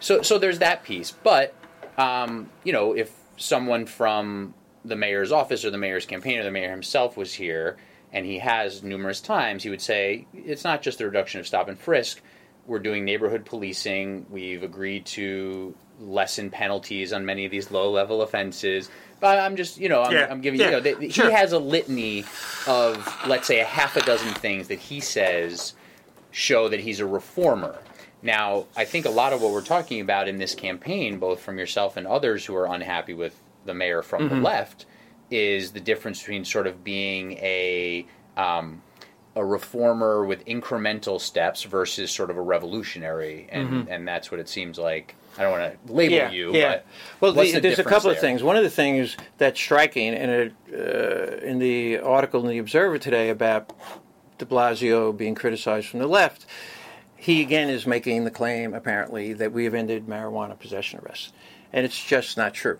so 0.00 0.20
so 0.20 0.36
there's 0.36 0.58
that 0.58 0.84
piece. 0.84 1.12
But 1.12 1.54
um, 1.96 2.50
you 2.62 2.74
know, 2.74 2.92
if 2.92 3.10
someone 3.38 3.86
from 3.86 4.52
the 4.86 4.96
mayor's 4.96 5.32
office 5.32 5.64
or 5.64 5.70
the 5.70 5.78
mayor's 5.78 6.06
campaign 6.06 6.38
or 6.38 6.44
the 6.44 6.50
mayor 6.50 6.70
himself 6.70 7.16
was 7.16 7.34
here, 7.34 7.76
and 8.12 8.24
he 8.24 8.38
has 8.38 8.82
numerous 8.82 9.20
times, 9.20 9.62
he 9.62 9.70
would 9.70 9.80
say, 9.80 10.26
it's 10.32 10.64
not 10.64 10.82
just 10.82 10.98
the 10.98 11.04
reduction 11.04 11.40
of 11.40 11.46
stop 11.46 11.68
and 11.68 11.78
frisk. 11.78 12.20
We're 12.66 12.78
doing 12.78 13.04
neighborhood 13.04 13.44
policing. 13.44 14.26
We've 14.30 14.62
agreed 14.62 15.06
to 15.06 15.74
lessen 16.00 16.50
penalties 16.50 17.12
on 17.12 17.24
many 17.24 17.44
of 17.44 17.50
these 17.50 17.70
low 17.70 17.90
level 17.90 18.22
offenses. 18.22 18.90
But 19.20 19.38
I'm 19.38 19.56
just, 19.56 19.78
you 19.78 19.88
know, 19.88 20.02
I'm, 20.02 20.12
yeah. 20.12 20.26
I'm 20.30 20.40
giving 20.40 20.60
yeah. 20.60 20.66
you 20.66 20.72
know, 20.72 20.80
they, 20.80 21.08
sure. 21.08 21.26
he 21.26 21.32
has 21.32 21.52
a 21.52 21.58
litany 21.58 22.24
of, 22.66 23.26
let's 23.26 23.46
say, 23.46 23.60
a 23.60 23.64
half 23.64 23.96
a 23.96 24.02
dozen 24.02 24.34
things 24.34 24.68
that 24.68 24.78
he 24.78 25.00
says 25.00 25.74
show 26.30 26.68
that 26.68 26.80
he's 26.80 27.00
a 27.00 27.06
reformer. 27.06 27.78
Now, 28.22 28.66
I 28.76 28.84
think 28.84 29.06
a 29.06 29.10
lot 29.10 29.32
of 29.32 29.40
what 29.40 29.52
we're 29.52 29.62
talking 29.62 30.00
about 30.00 30.28
in 30.28 30.38
this 30.38 30.54
campaign, 30.54 31.18
both 31.18 31.40
from 31.40 31.58
yourself 31.58 31.96
and 31.96 32.06
others 32.06 32.44
who 32.44 32.56
are 32.56 32.66
unhappy 32.66 33.14
with 33.14 33.40
the 33.66 33.74
mayor 33.74 34.02
from 34.02 34.22
mm-hmm. 34.22 34.36
the 34.36 34.40
left 34.40 34.86
is 35.30 35.72
the 35.72 35.80
difference 35.80 36.20
between 36.20 36.44
sort 36.44 36.66
of 36.66 36.84
being 36.84 37.32
a 37.32 38.06
um, 38.36 38.82
a 39.36 39.44
reformer 39.44 40.24
with 40.24 40.44
incremental 40.46 41.20
steps 41.20 41.62
versus 41.62 42.10
sort 42.10 42.30
of 42.30 42.38
a 42.38 42.40
revolutionary, 42.40 43.46
and 43.50 43.68
mm-hmm. 43.68 43.92
and 43.92 44.08
that's 44.08 44.30
what 44.30 44.40
it 44.40 44.48
seems 44.48 44.78
like. 44.78 45.14
I 45.38 45.42
don't 45.42 45.52
want 45.52 45.86
to 45.86 45.92
label 45.92 46.14
yeah, 46.14 46.30
you, 46.30 46.54
yeah. 46.54 46.80
well, 47.20 47.34
the, 47.34 47.52
the 47.52 47.60
there's 47.60 47.78
a 47.78 47.84
couple 47.84 48.08
there? 48.08 48.12
of 48.12 48.20
things. 48.20 48.42
One 48.42 48.56
of 48.56 48.62
the 48.62 48.70
things 48.70 49.18
that's 49.36 49.60
striking, 49.60 50.14
and 50.14 50.52
uh, 50.72 51.36
in 51.46 51.58
the 51.58 51.98
article 51.98 52.40
in 52.40 52.48
the 52.48 52.58
Observer 52.58 52.98
today 52.98 53.28
about 53.28 53.70
De 54.38 54.46
Blasio 54.46 55.14
being 55.14 55.34
criticized 55.34 55.88
from 55.88 56.00
the 56.00 56.06
left, 56.06 56.46
he 57.14 57.42
again 57.42 57.68
is 57.68 57.86
making 57.86 58.24
the 58.24 58.30
claim 58.30 58.72
apparently 58.72 59.34
that 59.34 59.52
we 59.52 59.64
have 59.64 59.74
ended 59.74 60.06
marijuana 60.06 60.58
possession 60.58 61.00
arrests, 61.04 61.32
and 61.74 61.84
it's 61.84 62.02
just 62.02 62.38
not 62.38 62.54
true. 62.54 62.78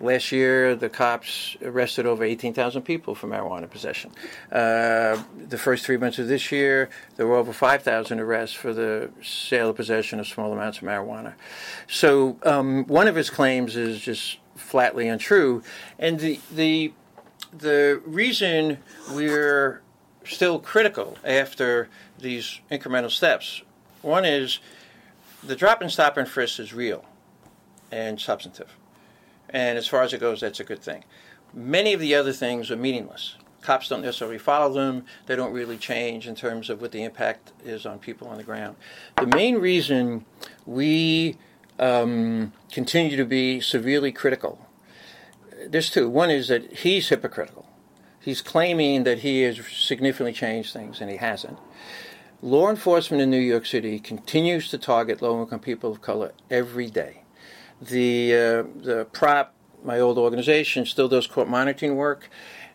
Last 0.00 0.32
year, 0.32 0.74
the 0.74 0.88
cops 0.88 1.56
arrested 1.62 2.06
over 2.06 2.24
18,000 2.24 2.82
people 2.82 3.14
for 3.14 3.28
marijuana 3.28 3.68
possession. 3.68 4.10
Uh, 4.50 5.22
the 5.48 5.58
first 5.58 5.84
three 5.84 5.96
months 5.96 6.18
of 6.18 6.28
this 6.28 6.50
year, 6.52 6.90
there 7.16 7.26
were 7.26 7.36
over 7.36 7.52
5,000 7.52 8.20
arrests 8.20 8.54
for 8.54 8.72
the 8.72 9.10
sale 9.22 9.68
or 9.68 9.72
possession 9.72 10.20
of 10.20 10.26
small 10.26 10.52
amounts 10.52 10.78
of 10.78 10.84
marijuana. 10.84 11.34
So 11.88 12.38
um, 12.44 12.84
one 12.86 13.08
of 13.08 13.14
his 13.14 13.30
claims 13.30 13.76
is 13.76 14.00
just 14.00 14.38
flatly 14.56 15.08
untrue. 15.08 15.62
And 15.98 16.18
the, 16.20 16.40
the, 16.54 16.92
the 17.56 18.00
reason 18.04 18.78
we're 19.12 19.82
still 20.24 20.58
critical 20.58 21.16
after 21.24 21.88
these 22.18 22.60
incremental 22.70 23.10
steps 23.10 23.62
one 24.02 24.24
is 24.24 24.58
the 25.42 25.54
drop 25.54 25.80
and 25.80 25.90
stop 25.90 26.16
and 26.16 26.28
frisk 26.28 26.58
is 26.58 26.74
real 26.74 27.04
and 27.90 28.20
substantive. 28.20 28.76
And 29.52 29.76
as 29.76 29.86
far 29.86 30.02
as 30.02 30.12
it 30.12 30.20
goes, 30.20 30.40
that's 30.40 30.60
a 30.60 30.64
good 30.64 30.80
thing. 30.80 31.04
Many 31.52 31.92
of 31.92 32.00
the 32.00 32.14
other 32.14 32.32
things 32.32 32.70
are 32.70 32.76
meaningless. 32.76 33.36
Cops 33.60 33.88
don't 33.88 34.02
necessarily 34.02 34.38
follow 34.38 34.72
them. 34.72 35.04
They 35.26 35.36
don't 35.36 35.52
really 35.52 35.76
change 35.76 36.26
in 36.26 36.34
terms 36.34 36.68
of 36.68 36.80
what 36.80 36.90
the 36.90 37.04
impact 37.04 37.52
is 37.64 37.86
on 37.86 37.98
people 37.98 38.26
on 38.28 38.38
the 38.38 38.42
ground. 38.42 38.76
The 39.18 39.26
main 39.26 39.58
reason 39.58 40.24
we 40.66 41.36
um, 41.78 42.52
continue 42.72 43.16
to 43.16 43.24
be 43.24 43.60
severely 43.60 44.10
critical, 44.10 44.66
there's 45.68 45.90
two. 45.90 46.08
One 46.08 46.30
is 46.30 46.48
that 46.48 46.78
he's 46.78 47.08
hypocritical. 47.08 47.68
He's 48.18 48.40
claiming 48.40 49.04
that 49.04 49.20
he 49.20 49.42
has 49.42 49.60
significantly 49.66 50.32
changed 50.32 50.72
things, 50.72 51.00
and 51.00 51.10
he 51.10 51.18
hasn't. 51.18 51.58
Law 52.40 52.68
enforcement 52.68 53.22
in 53.22 53.30
New 53.30 53.38
York 53.38 53.66
City 53.66 54.00
continues 54.00 54.68
to 54.70 54.78
target 54.78 55.22
low 55.22 55.40
income 55.40 55.60
people 55.60 55.92
of 55.92 56.02
color 56.02 56.32
every 56.50 56.90
day 56.90 57.22
the 57.88 58.34
uh, 58.34 58.62
the 58.82 59.06
PROP 59.12 59.54
my 59.84 59.98
old 59.98 60.18
organization 60.18 60.86
still 60.86 61.08
does 61.08 61.26
court 61.26 61.48
monitoring 61.48 61.96
work 61.96 62.30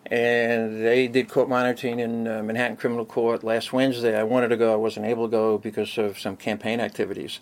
and 0.09 0.85
they 0.85 1.07
did 1.07 1.27
court 1.27 1.49
monitoring 1.49 1.99
in 1.99 2.27
uh, 2.27 2.41
Manhattan 2.41 2.77
Criminal 2.77 3.05
Court 3.05 3.43
last 3.43 3.73
Wednesday. 3.73 4.17
I 4.17 4.23
wanted 4.23 4.49
to 4.49 4.57
go, 4.57 4.71
I 4.71 4.77
wasn't 4.77 5.05
able 5.05 5.25
to 5.25 5.31
go 5.31 5.57
because 5.57 5.97
of 5.97 6.17
some 6.17 6.37
campaign 6.37 6.79
activities. 6.79 7.41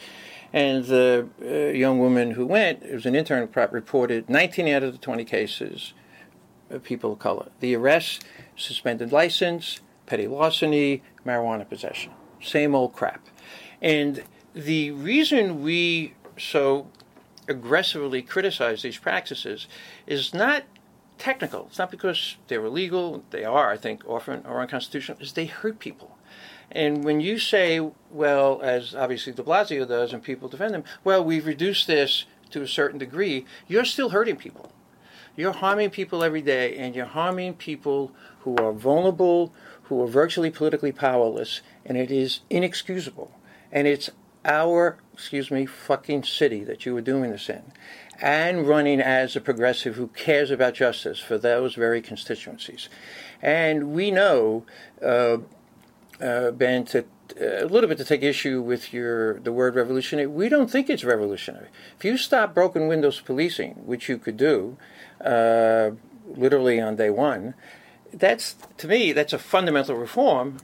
And 0.51 0.85
the 0.85 1.27
uh, 1.43 1.77
young 1.77 1.99
woman 1.99 2.31
who 2.31 2.45
went, 2.45 2.81
it 2.81 2.93
was 2.93 3.05
an 3.05 3.15
intern 3.15 3.47
PROP, 3.49 3.71
reported 3.71 4.29
19 4.29 4.67
out 4.69 4.81
of 4.81 4.93
the 4.93 4.97
20 4.97 5.25
cases 5.25 5.93
of 6.71 6.83
people 6.83 7.13
of 7.13 7.19
color. 7.19 7.49
The 7.59 7.75
arrests, 7.75 8.19
suspended 8.55 9.11
license, 9.11 9.81
petty 10.07 10.27
larceny, 10.27 11.03
marijuana 11.25 11.69
possession. 11.69 12.13
Same 12.41 12.73
old 12.73 12.93
crap. 12.93 13.27
And 13.79 14.23
the 14.55 14.89
reason 14.91 15.61
we 15.61 16.15
so 16.37 16.87
aggressively 17.47 18.21
criticize 18.21 18.81
these 18.81 18.97
practices 18.97 19.67
is 20.07 20.33
not 20.33 20.63
technical. 21.17 21.67
It's 21.67 21.79
not 21.79 21.91
because 21.91 22.37
they're 22.47 22.65
illegal. 22.65 23.23
They 23.29 23.43
are, 23.43 23.71
I 23.71 23.77
think, 23.77 24.07
often 24.07 24.45
or 24.45 24.61
unconstitutional. 24.61 25.19
Is 25.21 25.33
they 25.33 25.45
hurt 25.45 25.79
people. 25.79 26.17
And 26.71 27.03
when 27.03 27.21
you 27.21 27.37
say, 27.39 27.79
well, 28.09 28.59
as 28.61 28.95
obviously 28.95 29.33
De 29.33 29.43
Blasio 29.43 29.87
does, 29.87 30.13
and 30.13 30.23
people 30.23 30.49
defend 30.49 30.73
them, 30.73 30.83
well, 31.03 31.23
we've 31.23 31.45
reduced 31.45 31.87
this 31.87 32.25
to 32.49 32.61
a 32.61 32.67
certain 32.67 32.97
degree, 32.97 33.45
you're 33.67 33.85
still 33.85 34.09
hurting 34.09 34.35
people. 34.35 34.71
You're 35.35 35.53
harming 35.53 35.91
people 35.91 36.23
every 36.23 36.41
day, 36.41 36.75
and 36.77 36.95
you're 36.95 37.05
harming 37.05 37.55
people 37.55 38.11
who 38.39 38.55
are 38.57 38.71
vulnerable, 38.71 39.53
who 39.83 40.01
are 40.01 40.07
virtually 40.07 40.49
politically 40.49 40.91
powerless, 40.91 41.61
and 41.85 41.97
it 41.97 42.09
is 42.09 42.39
inexcusable. 42.49 43.31
And 43.71 43.87
it's 43.87 44.09
our, 44.45 44.97
excuse 45.13 45.51
me, 45.51 45.65
fucking 45.65 46.23
city 46.23 46.63
that 46.63 46.85
you 46.85 46.93
were 46.93 47.01
doing 47.01 47.31
this 47.31 47.49
in, 47.49 47.63
and 48.21 48.67
running 48.67 49.01
as 49.01 49.35
a 49.35 49.41
progressive 49.41 49.95
who 49.95 50.07
cares 50.07 50.51
about 50.51 50.75
justice 50.75 51.19
for 51.19 51.37
those 51.37 51.75
very 51.75 52.01
constituencies. 52.01 52.87
And 53.41 53.91
we 53.93 54.11
know, 54.11 54.65
uh, 55.03 55.39
uh, 56.21 56.51
Ben, 56.51 56.85
to 56.85 57.05
uh, 57.41 57.65
a 57.65 57.65
little 57.65 57.89
bit 57.89 57.97
to 57.97 58.05
take 58.05 58.21
issue 58.21 58.61
with 58.61 58.93
your 58.93 59.39
the 59.39 59.51
word 59.51 59.75
revolutionary. 59.75 60.27
We 60.27 60.47
don't 60.47 60.69
think 60.69 60.89
it's 60.89 61.03
revolutionary. 61.03 61.69
If 61.97 62.05
you 62.05 62.17
stop 62.17 62.53
broken 62.53 62.87
windows 62.87 63.19
policing, 63.19 63.85
which 63.85 64.07
you 64.07 64.17
could 64.17 64.37
do, 64.37 64.77
uh, 65.19 65.91
literally 66.27 66.79
on 66.79 66.95
day 66.95 67.09
one, 67.09 67.55
that's 68.13 68.55
to 68.77 68.87
me 68.87 69.11
that's 69.11 69.33
a 69.33 69.39
fundamental 69.39 69.95
reform 69.95 70.57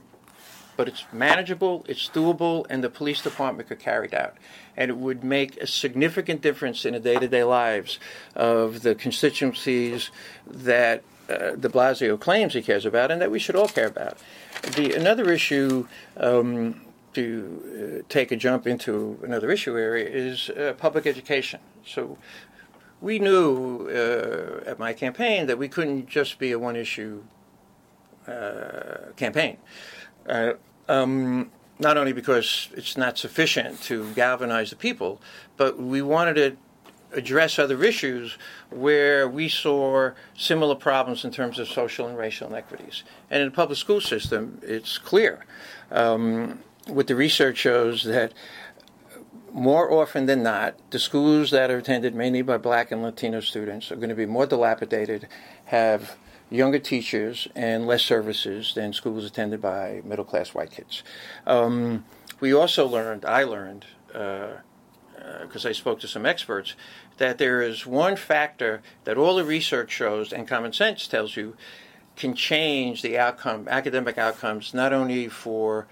but 0.76 0.88
it's 0.88 1.04
manageable, 1.12 1.84
it's 1.88 2.08
doable, 2.08 2.66
and 2.70 2.82
the 2.82 2.90
police 2.90 3.22
department 3.22 3.68
could 3.68 3.78
carry 3.78 4.06
it 4.06 4.14
out. 4.14 4.36
And 4.76 4.90
it 4.90 4.96
would 4.96 5.22
make 5.22 5.56
a 5.58 5.66
significant 5.66 6.40
difference 6.40 6.84
in 6.84 6.94
the 6.94 7.00
day 7.00 7.16
to 7.16 7.28
day 7.28 7.44
lives 7.44 7.98
of 8.34 8.82
the 8.82 8.94
constituencies 8.94 10.10
that 10.46 11.02
uh, 11.28 11.56
De 11.56 11.68
Blasio 11.68 12.18
claims 12.18 12.54
he 12.54 12.62
cares 12.62 12.86
about, 12.86 13.10
and 13.10 13.20
that 13.20 13.30
we 13.30 13.38
should 13.38 13.56
all 13.56 13.68
care 13.68 13.86
about. 13.86 14.18
The 14.76 14.94
another 14.94 15.32
issue. 15.32 15.86
Um, 16.16 16.82
to 17.14 18.02
uh, 18.02 18.06
take 18.08 18.32
a 18.32 18.36
jump 18.36 18.66
into 18.66 19.18
another 19.22 19.50
issue 19.50 19.76
area 19.76 20.08
is 20.08 20.50
uh, 20.50 20.74
public 20.78 21.06
education. 21.06 21.60
So 21.84 22.16
we 23.00 23.18
knew 23.18 23.88
uh, 23.88 24.68
at 24.68 24.78
my 24.78 24.92
campaign 24.92 25.46
that 25.46 25.58
we 25.58 25.68
couldn't 25.68 26.08
just 26.08 26.38
be 26.38 26.52
a 26.52 26.58
one 26.58 26.76
issue 26.76 27.22
uh, 28.26 29.12
campaign. 29.16 29.58
Uh, 30.28 30.52
um, 30.88 31.50
not 31.78 31.96
only 31.96 32.12
because 32.12 32.68
it's 32.76 32.96
not 32.96 33.18
sufficient 33.18 33.80
to 33.82 34.12
galvanize 34.14 34.70
the 34.70 34.76
people, 34.76 35.20
but 35.56 35.78
we 35.78 36.00
wanted 36.02 36.34
to 36.34 36.56
address 37.12 37.58
other 37.58 37.82
issues 37.84 38.38
where 38.70 39.28
we 39.28 39.48
saw 39.48 40.10
similar 40.36 40.74
problems 40.74 41.24
in 41.24 41.30
terms 41.30 41.58
of 41.58 41.68
social 41.68 42.06
and 42.06 42.16
racial 42.16 42.48
inequities. 42.48 43.02
And 43.30 43.42
in 43.42 43.48
the 43.48 43.54
public 43.54 43.78
school 43.78 44.00
system, 44.00 44.60
it's 44.62 44.98
clear. 44.98 45.44
Um, 45.90 46.60
what 46.86 47.06
the 47.06 47.16
research 47.16 47.58
shows 47.58 48.04
that 48.04 48.32
more 49.52 49.92
often 49.92 50.26
than 50.26 50.42
not, 50.42 50.74
the 50.90 50.98
schools 50.98 51.50
that 51.50 51.70
are 51.70 51.78
attended 51.78 52.14
mainly 52.14 52.42
by 52.42 52.56
black 52.56 52.90
and 52.90 53.02
Latino 53.02 53.40
students 53.40 53.92
are 53.92 53.96
going 53.96 54.08
to 54.08 54.14
be 54.14 54.26
more 54.26 54.46
dilapidated, 54.46 55.28
have 55.66 56.16
younger 56.52 56.78
teachers, 56.78 57.48
and 57.54 57.86
less 57.86 58.02
services 58.02 58.74
than 58.74 58.92
schools 58.92 59.24
attended 59.24 59.60
by 59.60 60.02
middle 60.04 60.24
class 60.24 60.54
white 60.54 60.70
kids. 60.70 61.02
Um, 61.46 62.04
we 62.40 62.52
also 62.52 62.86
learned, 62.86 63.24
I 63.24 63.44
learned, 63.44 63.86
because 64.06 65.64
uh, 65.64 65.68
uh, 65.68 65.70
I 65.70 65.72
spoke 65.72 66.00
to 66.00 66.08
some 66.08 66.26
experts, 66.26 66.74
that 67.18 67.38
there 67.38 67.62
is 67.62 67.86
one 67.86 68.16
factor 68.16 68.82
that 69.04 69.16
all 69.16 69.36
the 69.36 69.44
research 69.44 69.90
shows 69.90 70.32
and 70.32 70.46
common 70.46 70.72
sense 70.72 71.06
tells 71.06 71.36
you 71.36 71.56
can 72.16 72.34
change 72.34 73.00
the 73.02 73.16
outcome, 73.16 73.66
academic 73.68 74.18
outcomes, 74.18 74.74
not 74.74 74.92
only 74.92 75.28
for 75.28 75.86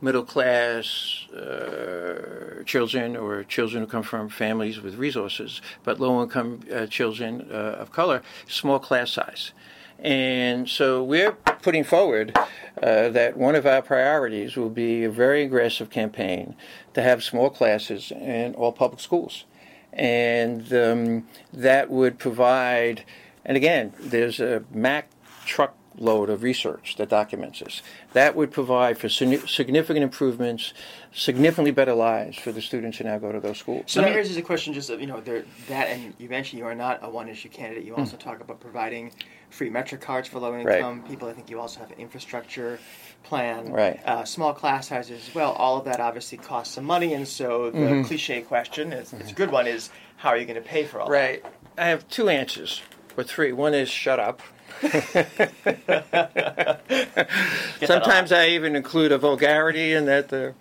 middle 0.00 0.24
class 0.24 1.26
uh, 1.30 2.62
children 2.64 3.16
or 3.16 3.42
children 3.44 3.82
who 3.82 3.88
come 3.88 4.02
from 4.02 4.28
families 4.28 4.80
with 4.80 4.94
resources, 4.94 5.60
but 5.82 6.00
low 6.00 6.22
income 6.22 6.60
uh, 6.72 6.86
children 6.86 7.46
uh, 7.50 7.54
of 7.54 7.90
color, 7.90 8.22
small 8.46 8.78
class 8.78 9.10
size. 9.10 9.52
And 9.98 10.68
so 10.68 11.02
we're 11.02 11.32
putting 11.32 11.84
forward 11.84 12.36
uh, 12.82 13.08
that 13.08 13.36
one 13.36 13.54
of 13.54 13.66
our 13.66 13.82
priorities 13.82 14.56
will 14.56 14.70
be 14.70 15.04
a 15.04 15.10
very 15.10 15.42
aggressive 15.42 15.90
campaign 15.90 16.54
to 16.94 17.02
have 17.02 17.24
small 17.24 17.50
classes 17.50 18.12
in 18.12 18.54
all 18.54 18.72
public 18.72 19.00
schools. 19.00 19.44
And 19.92 20.72
um, 20.72 21.26
that 21.52 21.90
would 21.90 22.18
provide, 22.18 23.04
and 23.44 23.56
again, 23.56 23.92
there's 23.98 24.38
a 24.38 24.62
Mack 24.70 25.10
truck 25.44 25.74
load 25.98 26.30
of 26.30 26.42
research 26.42 26.96
that 26.96 27.08
documents 27.08 27.60
this. 27.60 27.82
That 28.12 28.36
would 28.36 28.50
provide 28.50 28.98
for 28.98 29.08
significant 29.08 29.98
improvements, 29.98 30.72
significantly 31.12 31.72
better 31.72 31.94
lives 31.94 32.38
for 32.38 32.52
the 32.52 32.62
students 32.62 32.98
who 32.98 33.04
now 33.04 33.18
go 33.18 33.32
to 33.32 33.40
those 33.40 33.58
schools. 33.58 33.84
So 33.86 34.02
that 34.02 34.14
raises 34.14 34.36
a 34.36 34.42
question 34.42 34.72
just 34.74 34.90
of, 34.90 35.00
you 35.00 35.06
know, 35.06 35.20
there, 35.20 35.44
that, 35.68 35.88
and 35.88 36.14
you 36.18 36.28
mentioned 36.28 36.60
you 36.60 36.66
are 36.66 36.74
not 36.74 37.00
a 37.02 37.10
one 37.10 37.28
issue 37.28 37.48
candidate. 37.48 37.84
You 37.84 37.96
also 37.96 38.16
mm. 38.16 38.20
talk 38.20 38.40
about 38.40 38.60
providing 38.60 39.12
free 39.50 39.70
Metro 39.70 39.98
cards 39.98 40.28
for 40.28 40.38
low 40.38 40.56
income 40.56 41.00
right. 41.00 41.08
people. 41.08 41.28
I 41.28 41.32
think 41.32 41.50
you 41.50 41.60
also 41.60 41.80
have 41.80 41.90
an 41.90 41.98
infrastructure 41.98 42.78
plan, 43.24 43.72
right. 43.72 44.00
uh, 44.06 44.24
small 44.24 44.52
class 44.52 44.88
sizes 44.88 45.28
as 45.28 45.34
well. 45.34 45.52
All 45.52 45.78
of 45.78 45.84
that 45.86 46.00
obviously 46.00 46.38
costs 46.38 46.74
some 46.74 46.84
money, 46.84 47.14
and 47.14 47.26
so 47.26 47.70
the 47.70 47.78
mm-hmm. 47.78 48.02
cliche 48.04 48.42
question, 48.42 48.92
is, 48.92 49.08
mm-hmm. 49.08 49.20
it's 49.20 49.32
a 49.32 49.34
good 49.34 49.50
one, 49.50 49.66
is 49.66 49.90
how 50.16 50.28
are 50.30 50.36
you 50.36 50.46
going 50.46 50.62
to 50.62 50.68
pay 50.68 50.84
for 50.84 51.00
all 51.00 51.08
right. 51.08 51.42
that? 51.42 51.48
Right. 51.48 51.54
I 51.78 51.88
have 51.88 52.08
two 52.08 52.28
answers, 52.28 52.82
or 53.16 53.24
three. 53.24 53.52
One 53.52 53.74
is 53.74 53.88
shut 53.88 54.20
up. 54.20 54.42
Sometimes 57.84 58.32
I 58.32 58.48
even 58.48 58.76
include 58.76 59.12
a 59.12 59.18
vulgarity 59.18 59.92
in 59.92 60.06
that. 60.06 60.28
There, 60.28 60.54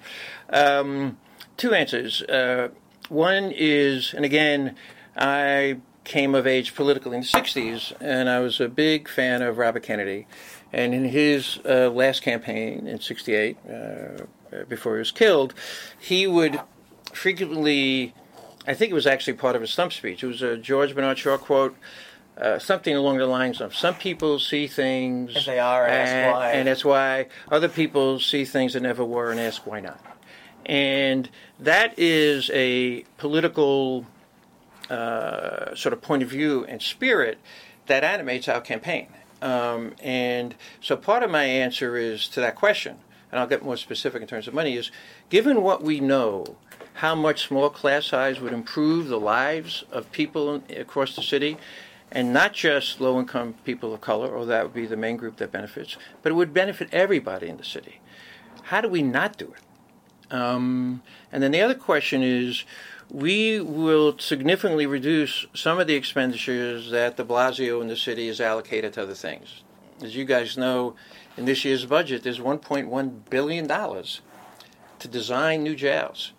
um, 0.50 1.18
two 1.58 1.74
answers. 1.74 2.22
Uh, 2.24 2.70
one 3.10 3.52
is, 3.56 4.14
and 4.14 4.26
again, 4.26 4.76
I 5.16 5.78
came 6.04 6.36
of 6.36 6.48
age 6.48 6.74
politically 6.74 7.18
in 7.18 7.22
the 7.22 7.28
60s, 7.28 7.94
and 8.00 8.30
I 8.30 8.40
was 8.40 8.62
a 8.62 8.70
big 8.70 9.10
fan 9.10 9.42
of 9.42 9.58
Robert 9.58 9.84
Kennedy. 9.84 10.28
And 10.72 10.94
in 10.94 11.06
his 11.06 11.60
uh, 11.66 11.90
last 11.90 12.22
campaign 12.22 12.88
in 12.88 13.00
68, 13.00 13.58
uh, 13.70 14.64
before 14.70 14.96
he 14.96 15.00
was 15.00 15.12
killed, 15.12 15.54
he 16.00 16.28
would 16.28 16.60
frequently, 17.14 18.14
I 18.66 18.74
think 18.74 18.92
it 18.92 18.96
was 18.96 19.08
actually 19.08 19.34
part 19.34 19.56
of 19.56 19.62
a 19.62 19.68
stump 19.68 19.94
speech, 19.94 20.24
it 20.24 20.28
was 20.28 20.42
a 20.42 20.58
George 20.58 20.96
Bernard 20.96 21.18
Shaw 21.18 21.38
quote 21.38 21.76
uh, 22.40 22.60
something 22.60 22.96
along 22.96 23.18
the 23.18 23.26
lines 23.26 23.62
of 23.62 23.76
some 23.76 23.96
people 23.96 24.38
see 24.40 24.68
things 24.68 25.36
as 25.36 25.46
they 25.46 25.60
are 25.60 25.86
and, 25.86 26.10
and, 26.10 26.32
why. 26.34 26.52
and 26.52 26.68
that's 26.68 26.86
why 26.86 27.28
other 27.52 27.68
people 27.68 28.20
see 28.20 28.46
things 28.46 28.74
that 28.74 28.82
never 28.82 29.04
were 29.04 29.32
and 29.32 29.40
ask 29.40 29.66
why 29.66 29.80
not. 29.80 30.00
And 30.66 31.30
that 31.60 31.98
is 31.98 32.52
a 32.54 33.06
political 33.18 34.06
uh, 34.90 35.74
sort 35.76 35.94
of 35.94 36.02
point 36.02 36.22
of 36.24 36.30
view 36.30 36.66
and 36.66 36.82
spirit 36.82 37.40
that 37.88 38.04
animates 38.04 38.48
our 38.48 38.62
campaign. 38.62 39.08
Um, 39.42 39.94
and 40.02 40.56
so 40.82 40.96
part 40.96 41.24
of 41.24 41.32
my 41.32 41.44
answer 41.44 41.96
is 41.96 42.28
to 42.30 42.40
that 42.42 42.56
question, 42.56 42.98
and 43.32 43.40
I'll 43.40 43.48
get 43.48 43.64
more 43.64 43.78
specific 43.78 44.22
in 44.22 44.28
terms 44.28 44.48
of 44.48 44.54
money, 44.54 44.76
is 44.76 44.92
given 45.30 45.62
what 45.62 45.84
we 45.84 46.00
know, 46.00 46.58
how 46.96 47.16
much 47.16 47.48
small 47.48 47.70
class 47.70 48.08
size 48.08 48.40
would 48.40 48.54
improve 48.54 49.08
the 49.08 49.20
lives 49.20 49.84
of 49.92 50.12
people 50.12 50.62
across 50.76 51.16
the 51.16 51.22
city, 51.22 51.58
and 52.12 52.32
not 52.34 52.54
just 52.54 53.02
low 53.02 53.20
income 53.20 53.56
people 53.66 53.94
of 53.94 54.02
color, 54.02 54.30
or 54.30 54.46
that 54.46 54.64
would 54.64 54.74
be 54.74 54.86
the 54.86 54.98
main 54.98 55.18
group 55.18 55.38
that 55.38 55.52
benefits, 55.52 55.98
but 56.22 56.32
it 56.32 56.36
would 56.36 56.54
benefit 56.54 56.90
everybody 56.92 57.48
in 57.48 57.58
the 57.58 57.64
city. 57.64 58.00
How 58.64 58.82
do 58.82 58.88
we 58.88 59.02
not 59.02 59.38
do 59.38 59.54
it? 59.54 60.34
Um, 60.34 61.02
and 61.32 61.42
then 61.42 61.52
the 61.52 61.62
other 61.62 61.76
question 61.76 62.22
is 62.22 62.66
we 63.10 63.62
will 63.62 64.18
significantly 64.20 64.86
reduce 64.86 65.46
some 65.54 65.80
of 65.80 65.88
the 65.88 65.96
expenditures 65.96 66.92
that 66.92 67.16
de 67.16 67.24
Blasio 67.24 67.82
in 67.82 67.88
the 67.88 67.96
city 67.96 68.28
is 68.28 68.42
allocated 68.42 68.94
to 68.94 69.04
other 69.04 69.14
things. 69.14 69.64
As 70.02 70.16
you 70.16 70.26
guys 70.26 70.58
know, 70.58 70.96
in 71.38 71.46
this 71.46 71.64
year's 71.64 71.86
budget, 71.86 72.24
there's 72.24 72.40
$1.1 72.40 73.30
billion 73.30 73.68
to 73.68 75.08
design 75.08 75.64
new 75.64 75.76
jails. 75.76 76.34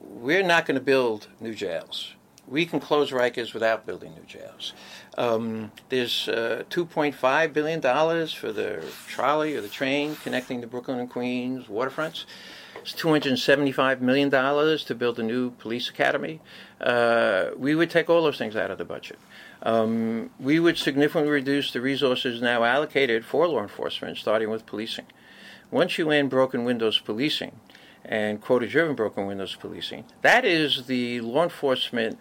We're 0.00 0.42
not 0.42 0.66
going 0.66 0.76
to 0.76 0.84
build 0.84 1.28
new 1.40 1.54
jails 1.54 2.14
we 2.46 2.66
can 2.66 2.80
close 2.80 3.10
Rikers 3.10 3.54
without 3.54 3.86
building 3.86 4.14
new 4.14 4.24
jails. 4.26 4.72
Um, 5.16 5.72
there's 5.88 6.28
uh, 6.28 6.64
$2.5 6.70 7.52
billion 7.52 7.80
for 8.28 8.52
the 8.52 8.84
trolley 9.08 9.56
or 9.56 9.60
the 9.60 9.68
train 9.68 10.16
connecting 10.16 10.60
the 10.60 10.66
Brooklyn 10.66 10.98
and 10.98 11.08
Queens 11.08 11.66
waterfronts. 11.66 12.24
It's 12.80 12.92
$275 12.92 14.00
million 14.00 14.30
to 14.30 14.94
build 14.94 15.18
a 15.18 15.22
new 15.22 15.52
police 15.52 15.88
academy. 15.88 16.40
Uh, 16.80 17.50
we 17.56 17.74
would 17.74 17.88
take 17.88 18.10
all 18.10 18.22
those 18.22 18.36
things 18.36 18.56
out 18.56 18.70
of 18.70 18.78
the 18.78 18.84
budget. 18.84 19.18
Um, 19.62 20.28
we 20.38 20.60
would 20.60 20.76
significantly 20.76 21.30
reduce 21.30 21.72
the 21.72 21.80
resources 21.80 22.42
now 22.42 22.64
allocated 22.64 23.24
for 23.24 23.48
law 23.48 23.62
enforcement, 23.62 24.18
starting 24.18 24.50
with 24.50 24.66
policing. 24.66 25.06
Once 25.70 25.96
you 25.96 26.10
end 26.10 26.28
broken 26.28 26.64
windows 26.64 26.98
policing, 26.98 27.58
and 28.04 28.40
quota 28.40 28.66
driven 28.66 28.94
broken 28.94 29.26
windows 29.26 29.56
policing. 29.56 30.04
That 30.22 30.44
is 30.44 30.86
the 30.86 31.20
law 31.20 31.44
enforcement 31.44 32.18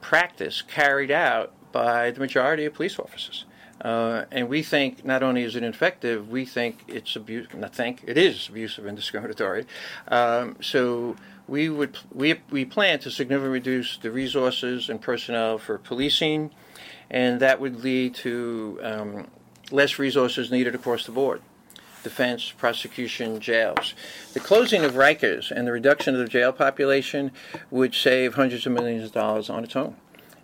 practice 0.00 0.62
carried 0.62 1.10
out 1.10 1.52
by 1.72 2.10
the 2.10 2.20
majority 2.20 2.64
of 2.64 2.74
police 2.74 2.98
officers. 2.98 3.44
Uh, 3.80 4.24
and 4.30 4.48
we 4.48 4.62
think 4.62 5.04
not 5.04 5.22
only 5.22 5.42
is 5.42 5.56
it 5.56 5.62
ineffective, 5.62 6.28
we 6.28 6.44
think 6.44 6.84
it's 6.86 7.16
abuse. 7.16 7.46
Not 7.54 7.74
think 7.74 8.04
it 8.06 8.18
is 8.18 8.48
abusive 8.48 8.84
and 8.84 8.96
discriminatory. 8.96 9.64
Um, 10.08 10.56
so 10.60 11.16
we 11.48 11.70
would 11.70 11.96
we 12.12 12.40
we 12.50 12.66
plan 12.66 12.98
to 13.00 13.10
significantly 13.10 13.54
reduce 13.54 13.96
the 13.96 14.10
resources 14.10 14.90
and 14.90 15.00
personnel 15.00 15.56
for 15.56 15.78
policing, 15.78 16.50
and 17.10 17.40
that 17.40 17.58
would 17.58 17.82
lead 17.82 18.14
to 18.16 18.78
um, 18.82 19.28
less 19.70 19.98
resources 19.98 20.50
needed 20.50 20.74
across 20.74 21.06
the 21.06 21.12
board 21.12 21.40
defense, 22.02 22.52
prosecution, 22.56 23.40
jails. 23.40 23.94
The 24.32 24.40
closing 24.40 24.84
of 24.84 24.92
Rikers 24.92 25.50
and 25.50 25.66
the 25.66 25.72
reduction 25.72 26.14
of 26.14 26.20
the 26.20 26.28
jail 26.28 26.52
population 26.52 27.32
would 27.70 27.94
save 27.94 28.34
hundreds 28.34 28.66
of 28.66 28.72
millions 28.72 29.04
of 29.04 29.12
dollars 29.12 29.50
on 29.50 29.64
its 29.64 29.76
own. 29.76 29.96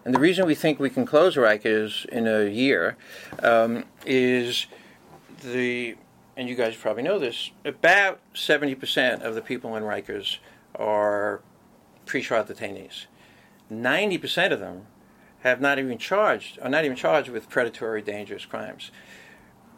And 0.04 0.14
the 0.14 0.20
reason 0.20 0.46
we 0.46 0.54
think 0.54 0.78
we 0.78 0.90
can 0.90 1.04
close 1.04 1.36
Rikers 1.36 2.04
in 2.06 2.28
a 2.28 2.44
year 2.44 2.96
um, 3.42 3.84
is 4.04 4.66
the, 5.42 5.96
and 6.36 6.48
you 6.48 6.54
guys 6.54 6.76
probably 6.76 7.02
know 7.02 7.18
this, 7.18 7.50
about 7.64 8.20
70% 8.34 9.22
of 9.22 9.34
the 9.34 9.42
people 9.42 9.74
in 9.76 9.82
Rikers 9.82 10.38
are 10.76 11.40
pretrial 12.06 12.46
detainees. 12.46 13.06
90% 13.70 14.52
of 14.52 14.60
them 14.60 14.86
have 15.40 15.60
not 15.60 15.78
even 15.78 15.98
charged, 15.98 16.58
are 16.60 16.68
not 16.68 16.84
even 16.84 16.96
charged 16.96 17.28
with 17.28 17.48
predatory 17.48 18.02
dangerous 18.02 18.44
crimes 18.44 18.90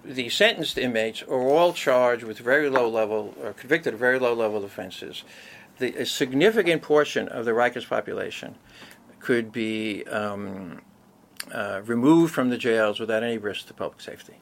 the 0.09 0.29
sentenced 0.31 0.79
inmates 0.79 1.23
are 1.23 1.41
all 1.41 1.73
charged 1.73 2.25
with 2.25 2.39
very 2.39 2.71
low 2.71 2.89
level 2.89 3.35
or 3.43 3.53
convicted 3.53 3.95
of 3.95 4.01
very 4.01 4.19
low 4.19 4.33
level 4.33 4.65
offenses. 4.65 5.23
The, 5.79 5.95
a 5.97 6.07
significant 6.07 6.83
portion 6.83 7.29
of 7.29 7.45
the 7.45 7.53
Rikers 7.53 7.87
population 7.87 8.57
could 9.21 9.53
be 9.53 10.05
um, 10.07 10.81
uh, 11.53 11.83
removed 11.85 12.35
from 12.35 12.51
the 12.51 12.57
jails 12.57 12.99
without 12.99 13.23
any 13.23 13.39
risk 13.39 13.67
to 13.67 13.75
public 13.75 14.01
safety. 14.01 14.35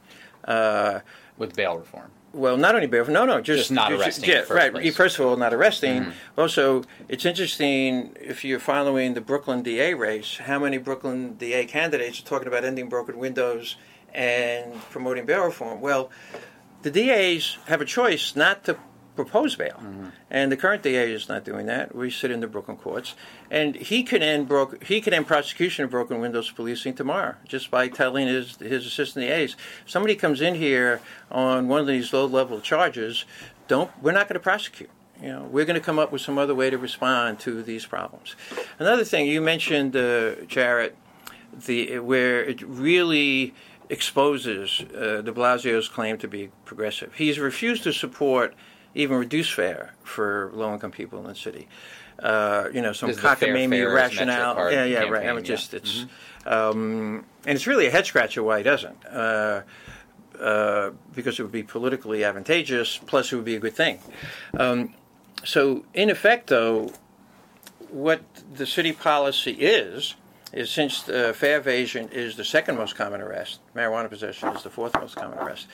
Uh, 0.45 1.01
with 1.37 1.55
bail 1.55 1.77
reform. 1.77 2.09
Well, 2.33 2.57
not 2.57 2.75
only 2.75 2.87
bail, 2.87 3.01
reform 3.01 3.13
no, 3.13 3.25
no, 3.25 3.41
just, 3.41 3.59
Just 3.59 3.71
not 3.71 3.91
arresting 3.91 4.29
Yeah, 4.29 4.39
first 4.41 4.51
right. 4.51 4.71
place. 4.71 4.95
First 4.95 5.19
of 5.19 5.25
all, 5.25 5.35
not 5.37 5.53
arresting. 5.53 6.13
Also, 6.37 6.83
it's 7.09 7.25
interesting 7.25 8.15
if 8.19 8.45
you're 8.45 8.59
following 8.59 9.13
the 9.13 9.21
Brooklyn 9.21 9.61
DA 9.63 9.93
race, 9.93 10.37
how 10.37 10.59
many 10.59 10.77
Brooklyn 10.77 11.33
DA 11.35 11.65
candidates 11.65 12.19
are 12.19 12.23
talking 12.23 12.47
about 12.47 12.63
ending 12.63 12.89
broken 12.89 13.17
windows 13.17 13.75
and 14.13 14.73
promoting 14.89 15.25
bail 15.25 15.45
reform. 15.45 15.81
Well, 15.81 16.09
the 16.81 16.91
DAs 16.91 17.57
have 17.67 17.81
a 17.81 17.85
choice 17.85 18.35
not 18.35 18.63
to 18.65 18.77
propose 19.17 19.55
bail, 19.55 19.81
and 20.29 20.51
the 20.51 20.55
current 20.55 20.83
DA 20.83 21.11
is 21.11 21.27
not 21.27 21.43
doing 21.43 21.65
that. 21.65 21.93
We 21.93 22.09
sit 22.09 22.31
in 22.31 22.39
the 22.39 22.47
Brooklyn 22.47 22.77
courts, 22.77 23.15
and 23.49 23.75
he 23.75 24.03
can 24.03 24.21
end 24.21 24.47
broke 24.47 24.83
he 24.83 25.01
could 25.01 25.13
end 25.13 25.27
prosecution 25.27 25.83
of 25.83 25.91
broken 25.91 26.21
windows 26.21 26.49
policing 26.51 26.93
tomorrow 26.93 27.35
just 27.45 27.69
by 27.69 27.89
telling 27.89 28.27
his 28.27 28.55
his 28.57 28.85
assistant 28.85 29.27
DAs, 29.27 29.55
somebody 29.85 30.15
comes 30.15 30.39
in 30.39 30.55
here 30.55 31.01
on 31.29 31.67
one 31.67 31.81
of 31.81 31.87
these 31.87 32.13
low 32.13 32.25
level 32.25 32.61
charges, 32.61 33.25
don't 33.67 33.91
we're 34.01 34.13
not 34.13 34.29
going 34.29 34.35
to 34.35 34.43
prosecute. 34.43 34.89
You 35.21 35.29
know, 35.29 35.43
we're 35.51 35.65
going 35.65 35.79
to 35.79 35.85
come 35.85 35.97
up 35.97 36.11
with 36.11 36.21
some 36.21 36.37
other 36.37 36.53
way 36.53 36.69
to 36.69 36.77
respond 36.77 37.39
to 37.39 37.63
these 37.63 37.87
problems. 37.87 38.35
Another 38.77 39.03
thing 39.03 39.25
you 39.25 39.41
mentioned, 39.41 39.95
uh, 39.95 40.35
Jarrett, 40.45 40.95
the 41.65 41.97
where 41.99 42.43
it 42.43 42.61
really 42.61 43.55
exposes 43.89 44.81
uh, 44.81 45.21
De 45.21 45.31
Blasio's 45.31 45.87
claim 45.87 46.17
to 46.17 46.27
be 46.27 46.49
progressive. 46.65 47.13
He's 47.15 47.39
refused 47.39 47.83
to 47.83 47.93
support 47.93 48.53
even 48.95 49.17
reduced 49.17 49.53
fare 49.53 49.93
for 50.03 50.51
low-income 50.53 50.91
people 50.91 51.19
in 51.19 51.27
the 51.27 51.35
city. 51.35 51.67
Uh, 52.19 52.67
you 52.73 52.81
know, 52.81 52.93
some 52.93 53.09
is 53.09 53.19
Fair 53.19 53.35
cockamamie 53.35 53.93
rationale. 53.93 54.71
Yeah, 54.71 54.85
yeah, 54.85 55.03
right. 55.03 55.27
I 55.27 55.33
mean, 55.33 55.37
yeah. 55.37 55.41
just 55.41 55.73
it's, 55.73 56.05
um, 56.45 57.25
and 57.45 57.55
it's 57.55 57.67
really 57.67 57.85
a 57.85 57.91
head 57.91 58.05
scratcher 58.05 58.41
why 58.41 58.57
he 58.57 58.63
doesn't. 58.63 59.05
Uh, 59.05 59.61
uh, 60.39 60.91
because 61.15 61.39
it 61.39 61.43
would 61.43 61.51
be 61.51 61.63
politically 61.63 62.23
advantageous, 62.23 62.99
plus 63.05 63.31
it 63.31 63.35
would 63.35 63.45
be 63.45 63.55
a 63.55 63.59
good 63.59 63.75
thing. 63.75 63.99
Um, 64.57 64.93
so, 65.43 65.85
in 65.93 66.09
effect, 66.09 66.47
though, 66.47 66.91
what 67.89 68.21
the 68.53 68.65
city 68.65 68.93
policy 68.93 69.51
is 69.51 70.15
is 70.53 70.69
since 70.71 71.07
uh, 71.09 71.33
fare 71.33 71.57
evasion 71.57 72.09
is 72.11 72.35
the 72.35 72.45
second 72.45 72.77
most 72.77 72.95
common 72.95 73.21
arrest, 73.21 73.59
marijuana 73.75 74.09
possession 74.09 74.49
is 74.49 74.63
the 74.63 74.69
fourth 74.69 74.93
most 74.95 75.15
common 75.15 75.37
arrest, 75.39 75.67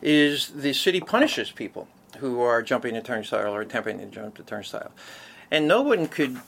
is 0.00 0.48
the 0.48 0.72
city 0.72 1.00
punishes 1.00 1.50
people 1.50 1.88
who 2.18 2.40
are 2.40 2.62
jumping 2.62 2.94
the 2.94 3.00
turnstile 3.00 3.54
or 3.54 3.60
attempting 3.60 3.98
to 3.98 4.06
jump 4.06 4.36
the 4.36 4.42
turnstile, 4.42 4.92
and 5.50 5.66
no 5.66 5.82
one 5.82 6.06
could 6.06 6.40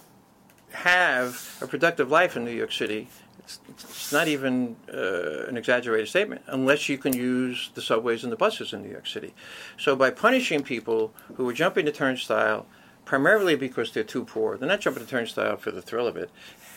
have 0.72 1.58
a 1.60 1.66
productive 1.66 2.10
life 2.10 2.36
in 2.36 2.44
New 2.44 2.50
York 2.50 2.72
City. 2.72 3.08
It's, 3.38 3.60
it's 3.68 4.12
not 4.12 4.26
even 4.26 4.76
uh, 4.92 5.46
an 5.46 5.56
exaggerated 5.56 6.08
statement, 6.08 6.42
unless 6.46 6.88
you 6.88 6.98
can 6.98 7.12
use 7.12 7.70
the 7.74 7.82
subways 7.82 8.24
and 8.24 8.32
the 8.32 8.36
buses 8.36 8.72
in 8.72 8.82
New 8.82 8.90
York 8.90 9.06
City. 9.06 9.34
So 9.78 9.94
by 9.94 10.10
punishing 10.10 10.62
people 10.62 11.12
who 11.34 11.48
are 11.48 11.52
jumping 11.52 11.84
the 11.84 11.92
turnstile, 11.92 12.66
primarily 13.04 13.54
because 13.54 13.92
they're 13.92 14.02
too 14.02 14.24
poor, 14.24 14.56
they're 14.56 14.68
not 14.68 14.80
jumping 14.80 15.04
the 15.04 15.10
turnstile 15.10 15.58
for 15.58 15.70
the 15.70 15.82
thrill 15.82 16.06
of 16.06 16.16
it, 16.16 16.30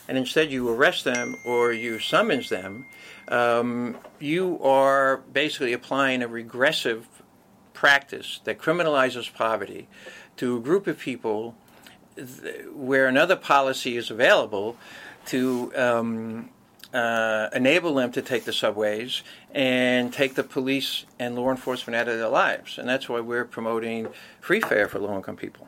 and 0.07 0.17
instead 0.17 0.51
you 0.51 0.69
arrest 0.69 1.03
them 1.03 1.35
or 1.45 1.71
you 1.71 1.99
summons 1.99 2.49
them, 2.49 2.85
um, 3.27 3.97
you 4.19 4.59
are 4.61 5.17
basically 5.17 5.73
applying 5.73 6.21
a 6.21 6.27
regressive 6.27 7.07
practice 7.73 8.39
that 8.45 8.57
criminalizes 8.57 9.31
poverty 9.33 9.87
to 10.37 10.57
a 10.57 10.59
group 10.59 10.87
of 10.87 10.97
people 10.97 11.55
th- 12.15 12.65
where 12.73 13.07
another 13.07 13.35
policy 13.35 13.97
is 13.97 14.09
available 14.09 14.77
to 15.25 15.71
um, 15.75 16.49
uh, 16.93 17.49
enable 17.53 17.93
them 17.95 18.11
to 18.11 18.21
take 18.21 18.45
the 18.45 18.53
subways 18.53 19.21
and 19.53 20.13
take 20.13 20.35
the 20.35 20.43
police 20.43 21.05
and 21.19 21.35
law 21.35 21.51
enforcement 21.51 21.95
out 21.95 22.07
of 22.07 22.17
their 22.17 22.29
lives. 22.29 22.77
And 22.77 22.87
that's 22.87 23.09
why 23.09 23.19
we're 23.19 23.45
promoting 23.45 24.07
free 24.39 24.61
fare 24.61 24.87
for 24.87 24.99
low 24.99 25.15
income 25.15 25.35
people. 25.35 25.67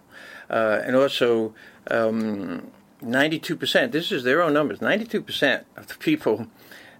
Uh, 0.49 0.81
and 0.83 0.95
also, 0.95 1.53
um, 1.91 2.71
92%, 3.03 3.91
this 3.91 4.11
is 4.11 4.23
their 4.23 4.41
own 4.41 4.53
numbers, 4.53 4.79
92% 4.79 5.63
of 5.77 5.87
the 5.87 5.95
people 5.95 6.47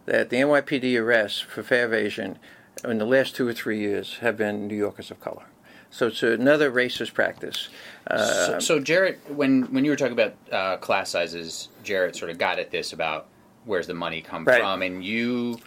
that 0.06 0.30
the 0.30 0.38
NYPD 0.38 1.00
arrests 1.00 1.40
for 1.42 1.62
fare 1.64 1.86
evasion 1.86 2.38
in 2.84 2.98
the 2.98 3.06
last 3.06 3.36
two 3.36 3.48
or 3.48 3.54
three 3.54 3.80
years 3.80 4.18
have 4.22 4.38
been 4.38 4.68
New 4.68 4.76
Yorkers 4.76 5.12
of 5.12 5.20
color. 5.20 5.44
So 5.92 6.08
it's 6.08 6.24
another 6.24 6.72
racist 6.72 7.14
practice. 7.14 7.68
Uh, 8.08 8.18
So, 8.18 8.60
so 8.60 8.80
Jarrett, 8.80 9.20
when 9.28 9.64
when 9.74 9.84
you 9.84 9.92
were 9.92 9.98
talking 9.98 10.14
about 10.14 10.36
uh, 10.52 10.78
class 10.78 11.10
sizes, 11.10 11.70
Jarrett 11.84 12.16
sort 12.16 12.30
of 12.30 12.38
got 12.38 12.60
at 12.60 12.70
this 12.70 12.94
about 12.94 13.26
where's 13.66 13.88
the 13.88 13.96
money 13.96 14.22
come 14.22 14.46
Right. 14.46 14.62
from, 14.62 14.82
and 14.84 15.04
you 15.04 15.58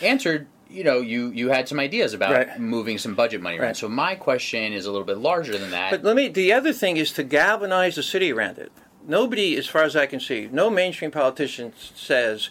answered. 0.00 0.46
You 0.68 0.84
know, 0.84 1.00
you 1.00 1.28
you 1.30 1.50
had 1.50 1.68
some 1.68 1.78
ideas 1.78 2.12
about 2.14 2.32
Right. 2.32 2.58
moving 2.58 2.96
some 2.98 3.14
budget 3.14 3.40
money 3.42 3.58
around. 3.58 3.66
Right. 3.68 3.76
So 3.76 3.88
my 3.88 4.14
question 4.16 4.72
is 4.72 4.86
a 4.86 4.90
little 4.90 5.06
bit 5.06 5.18
larger 5.18 5.56
than 5.56 5.70
that. 5.70 5.90
But 5.90 6.02
let 6.02 6.16
me. 6.16 6.28
The 6.28 6.52
other 6.52 6.72
thing 6.72 6.96
is 6.96 7.12
to 7.12 7.22
galvanize 7.22 7.94
the 7.96 8.02
city 8.02 8.32
around 8.32 8.58
it. 8.58 8.72
Nobody, 9.06 9.56
as 9.56 9.66
far 9.66 9.82
as 9.82 9.96
I 9.96 10.06
can 10.06 10.20
see, 10.20 10.48
no 10.52 10.70
mainstream 10.70 11.10
politician 11.10 11.72
says 11.94 12.50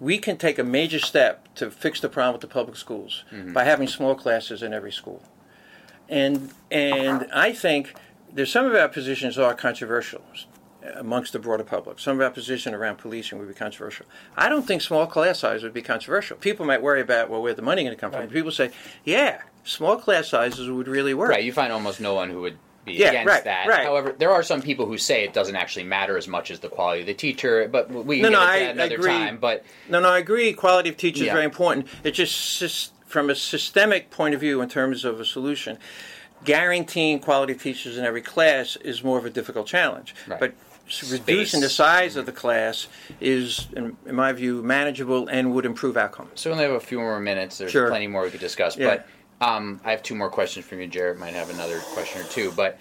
we 0.00 0.18
can 0.18 0.36
take 0.36 0.58
a 0.58 0.64
major 0.64 0.98
step 0.98 1.54
to 1.54 1.70
fix 1.70 2.00
the 2.00 2.08
problem 2.08 2.34
with 2.34 2.42
the 2.42 2.48
public 2.48 2.76
schools 2.76 3.24
mm-hmm. 3.32 3.52
by 3.52 3.64
having 3.64 3.88
small 3.88 4.14
classes 4.14 4.62
in 4.62 4.72
every 4.72 4.92
school. 4.92 5.22
And 6.08 6.52
and 6.70 7.26
I 7.32 7.52
think 7.52 7.94
there's 8.32 8.52
some 8.52 8.66
of 8.66 8.74
our 8.74 8.88
positions 8.88 9.38
are 9.38 9.54
controversial 9.54 10.22
amongst 10.94 11.32
the 11.32 11.38
broader 11.38 11.64
public. 11.64 11.98
Some 11.98 12.16
of 12.16 12.22
our 12.22 12.30
position 12.30 12.74
around 12.74 12.96
policing 12.96 13.38
would 13.38 13.48
be 13.48 13.54
controversial. 13.54 14.06
I 14.36 14.48
don't 14.48 14.66
think 14.66 14.82
small 14.82 15.06
class 15.06 15.40
size 15.40 15.62
would 15.62 15.72
be 15.72 15.82
controversial. 15.82 16.36
People 16.36 16.66
might 16.66 16.82
worry 16.82 17.00
about 17.00 17.28
well, 17.28 17.42
where 17.42 17.54
the 17.54 17.62
money 17.62 17.82
going 17.82 17.96
to 17.96 18.00
come 18.00 18.12
from. 18.12 18.28
People 18.28 18.52
say, 18.52 18.70
yeah, 19.04 19.42
small 19.64 19.96
class 19.96 20.28
sizes 20.28 20.70
would 20.70 20.88
really 20.88 21.14
work. 21.14 21.30
right, 21.30 21.44
you 21.44 21.52
find 21.52 21.72
almost 21.72 22.00
no 22.00 22.14
one 22.14 22.30
who 22.30 22.40
would 22.42 22.58
be 22.86 22.94
Yeah, 22.94 23.08
against 23.10 23.28
right, 23.28 23.44
that. 23.44 23.68
right. 23.68 23.84
However, 23.84 24.14
there 24.16 24.30
are 24.30 24.42
some 24.42 24.62
people 24.62 24.86
who 24.86 24.96
say 24.96 25.24
it 25.24 25.34
doesn't 25.34 25.56
actually 25.56 25.84
matter 25.84 26.16
as 26.16 26.26
much 26.26 26.50
as 26.50 26.60
the 26.60 26.68
quality 26.68 27.00
of 27.02 27.06
the 27.06 27.14
teacher. 27.14 27.68
But 27.68 27.90
we 27.90 28.20
No, 28.22 28.28
can 28.28 28.32
no, 28.32 28.40
I- 28.40 28.58
that 28.60 28.70
another 28.70 28.90
I 28.92 28.94
agree. 28.94 29.10
time. 29.10 29.36
But 29.38 29.64
No, 29.90 30.00
no, 30.00 30.08
I 30.08 30.18
agree. 30.18 30.52
Quality 30.54 30.88
of 30.88 30.96
teaching 30.96 31.26
is 31.26 31.32
very 31.32 31.44
important. 31.44 31.88
It's 32.04 32.16
just 32.16 32.92
from 33.06 33.28
a 33.28 33.34
systemic 33.34 34.10
point 34.10 34.34
of 34.34 34.40
view, 34.40 34.60
in 34.62 34.68
terms 34.68 35.04
of 35.04 35.20
a 35.20 35.24
solution, 35.24 35.78
guaranteeing 36.44 37.18
quality 37.20 37.54
teachers 37.54 37.98
in 37.98 38.04
every 38.04 38.22
class 38.22 38.76
is 38.76 39.02
more 39.02 39.18
of 39.18 39.24
a 39.24 39.30
difficult 39.30 39.66
challenge. 39.66 40.14
Right. 40.26 40.38
But 40.40 40.52
s- 40.88 41.10
reducing 41.10 41.60
the 41.60 41.68
Space. 41.68 41.76
size 41.76 42.16
of 42.16 42.22
mm-hmm. 42.22 42.26
the 42.34 42.40
class 42.40 42.86
is, 43.20 43.68
in, 43.76 43.96
in 44.06 44.14
my 44.14 44.32
view, 44.32 44.62
manageable 44.62 45.28
and 45.28 45.52
would 45.54 45.66
improve 45.66 45.96
outcomes. 45.96 46.40
So 46.40 46.50
we 46.50 46.52
only 46.52 46.64
have 46.64 46.74
a 46.74 46.80
few 46.80 46.98
more 46.98 47.18
minutes. 47.20 47.58
There's 47.58 47.72
Sure. 47.72 47.88
plenty 47.88 48.06
more 48.06 48.22
we 48.22 48.30
could 48.30 48.40
discuss. 48.40 48.76
Yeah. 48.76 48.88
But 48.96 49.06
um, 49.40 49.80
I 49.84 49.90
have 49.90 50.02
two 50.02 50.14
more 50.14 50.30
questions 50.30 50.64
from 50.66 50.80
you. 50.80 50.86
Jarrett 50.86 51.18
might 51.18 51.34
have 51.34 51.50
another 51.50 51.80
question 51.94 52.22
or 52.22 52.24
two. 52.24 52.52
But 52.52 52.78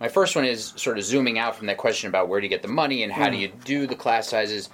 my 0.00 0.08
first 0.08 0.36
one 0.36 0.44
is 0.44 0.72
sort 0.76 0.98
of 0.98 1.04
zooming 1.04 1.38
out 1.38 1.56
from 1.56 1.66
that 1.68 1.78
question 1.78 2.08
about 2.08 2.28
where 2.28 2.40
do 2.40 2.46
you 2.46 2.50
get 2.50 2.62
the 2.62 2.68
money 2.68 3.02
and 3.02 3.12
how 3.12 3.30
do 3.30 3.36
you 3.36 3.48
do 3.64 3.86
the 3.86 3.94
class 3.94 4.28
sizes. 4.28 4.68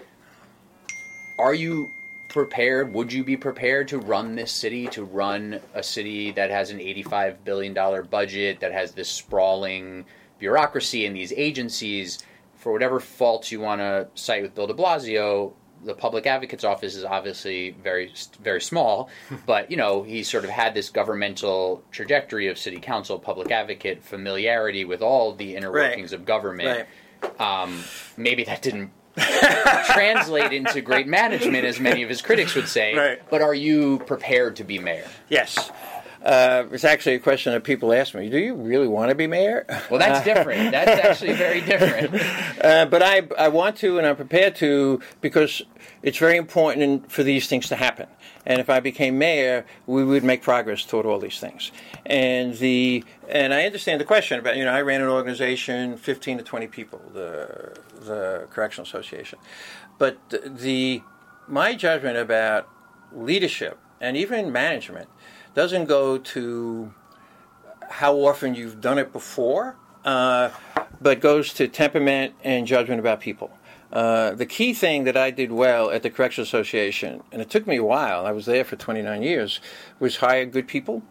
Are 1.38 1.54
you 1.54 1.88
prepared? 2.28 2.94
Would 2.94 3.12
you 3.12 3.24
be 3.24 3.36
prepared 3.36 3.88
to 3.88 3.98
run 3.98 4.34
this 4.34 4.52
city? 4.52 4.86
To 4.88 5.04
run 5.04 5.60
a 5.74 5.82
city 5.82 6.30
that 6.32 6.50
has 6.50 6.70
an 6.70 6.80
eighty-five 6.80 7.44
billion 7.44 7.74
dollar 7.74 8.02
budget, 8.02 8.60
that 8.60 8.72
has 8.72 8.92
this 8.92 9.08
sprawling 9.08 10.04
bureaucracy 10.38 11.06
and 11.06 11.14
these 11.14 11.32
agencies? 11.32 12.24
For 12.56 12.72
whatever 12.72 13.00
faults 13.00 13.50
you 13.50 13.60
want 13.60 13.80
to 13.80 14.06
cite 14.14 14.42
with 14.42 14.54
Bill 14.54 14.68
De 14.68 14.74
Blasio, 14.74 15.52
the 15.84 15.94
public 15.94 16.26
advocate's 16.26 16.64
office 16.64 16.94
is 16.94 17.04
obviously 17.04 17.70
very 17.82 18.12
very 18.42 18.60
small, 18.60 19.08
but 19.46 19.70
you 19.70 19.76
know 19.76 20.02
he 20.02 20.22
sort 20.22 20.44
of 20.44 20.50
had 20.50 20.74
this 20.74 20.90
governmental 20.90 21.82
trajectory 21.90 22.48
of 22.48 22.58
city 22.58 22.78
council, 22.78 23.18
public 23.18 23.50
advocate, 23.50 24.02
familiarity 24.04 24.84
with 24.84 25.02
all 25.02 25.34
the 25.34 25.56
inner 25.56 25.70
Right. 25.70 25.90
workings 25.90 26.12
of 26.12 26.24
government. 26.24 26.86
Right. 27.22 27.40
Um, 27.40 27.82
maybe 28.16 28.44
that 28.44 28.62
didn't 28.62 28.90
translate 29.86 30.52
into 30.52 30.80
great 30.80 31.06
management, 31.06 31.64
as 31.64 31.78
many 31.78 32.02
of 32.02 32.08
his 32.08 32.22
critics 32.22 32.54
would 32.54 32.68
say. 32.68 32.94
Right. 32.96 33.22
But 33.30 33.42
are 33.42 33.54
you 33.54 33.98
prepared 34.06 34.56
to 34.56 34.64
be 34.64 34.78
mayor? 34.78 35.06
Yes. 35.28 35.70
Uh, 36.24 36.64
it's 36.70 36.84
actually 36.84 37.16
a 37.16 37.18
question 37.18 37.52
that 37.52 37.64
people 37.64 37.92
ask 37.92 38.14
me. 38.14 38.28
Do 38.28 38.38
you 38.38 38.54
really 38.54 38.86
want 38.86 39.08
to 39.08 39.14
be 39.14 39.26
mayor? 39.26 39.66
Well, 39.90 39.98
that's 39.98 40.24
different. 40.30 40.70
That's 40.70 41.04
actually 41.04 41.34
very 41.34 41.60
different. 41.60 42.22
Uh, 42.62 42.86
but 42.86 43.02
I, 43.02 43.22
I 43.36 43.48
want 43.48 43.76
to 43.78 43.98
and 43.98 44.06
I'm 44.06 44.14
prepared 44.14 44.54
to 44.56 45.00
because 45.20 45.62
it's 46.02 46.18
very 46.18 46.36
important 46.36 47.10
for 47.10 47.24
these 47.24 47.48
things 47.48 47.68
to 47.68 47.76
happen. 47.76 48.06
And 48.46 48.60
if 48.60 48.70
I 48.70 48.78
became 48.78 49.18
mayor, 49.18 49.66
we 49.86 50.04
would 50.04 50.22
make 50.22 50.42
progress 50.42 50.84
toward 50.84 51.04
all 51.04 51.18
these 51.18 51.40
things. 51.40 51.72
And 52.06 52.56
the 52.58 53.04
and 53.28 53.52
I 53.52 53.64
understand 53.64 54.00
the 54.00 54.04
question 54.04 54.38
about 54.38 54.56
you 54.56 54.64
know 54.64 54.72
I 54.72 54.82
ran 54.82 55.00
an 55.00 55.08
organization, 55.08 55.96
15 55.96 56.38
to 56.38 56.44
20 56.44 56.66
people, 56.68 57.02
the 57.12 57.76
the 58.00 58.46
correctional 58.50 58.86
association, 58.86 59.40
but 59.98 60.18
the, 60.30 60.38
the 60.48 61.02
my 61.48 61.74
judgment 61.74 62.16
about 62.16 62.68
leadership 63.12 63.78
and 64.00 64.16
even 64.16 64.52
management 64.52 65.08
doesn't 65.54 65.86
go 65.86 66.18
to 66.18 66.92
how 67.90 68.16
often 68.16 68.54
you've 68.54 68.80
done 68.80 68.98
it 68.98 69.12
before, 69.12 69.76
uh, 70.04 70.50
but 71.00 71.20
goes 71.20 71.52
to 71.54 71.68
temperament 71.68 72.34
and 72.42 72.66
judgment 72.66 73.00
about 73.00 73.20
people. 73.20 73.50
Uh, 73.92 74.32
the 74.32 74.46
key 74.46 74.72
thing 74.72 75.04
that 75.04 75.16
I 75.16 75.30
did 75.30 75.52
well 75.52 75.90
at 75.90 76.02
the 76.02 76.08
Correctional 76.08 76.44
Association, 76.44 77.22
and 77.30 77.42
it 77.42 77.50
took 77.50 77.66
me 77.66 77.76
a 77.76 77.84
while, 77.84 78.24
I 78.24 78.32
was 78.32 78.46
there 78.46 78.64
for 78.64 78.76
29 78.76 79.22
years, 79.22 79.60
was 80.00 80.16
hire 80.16 80.46
good 80.46 80.66
people. 80.66 81.02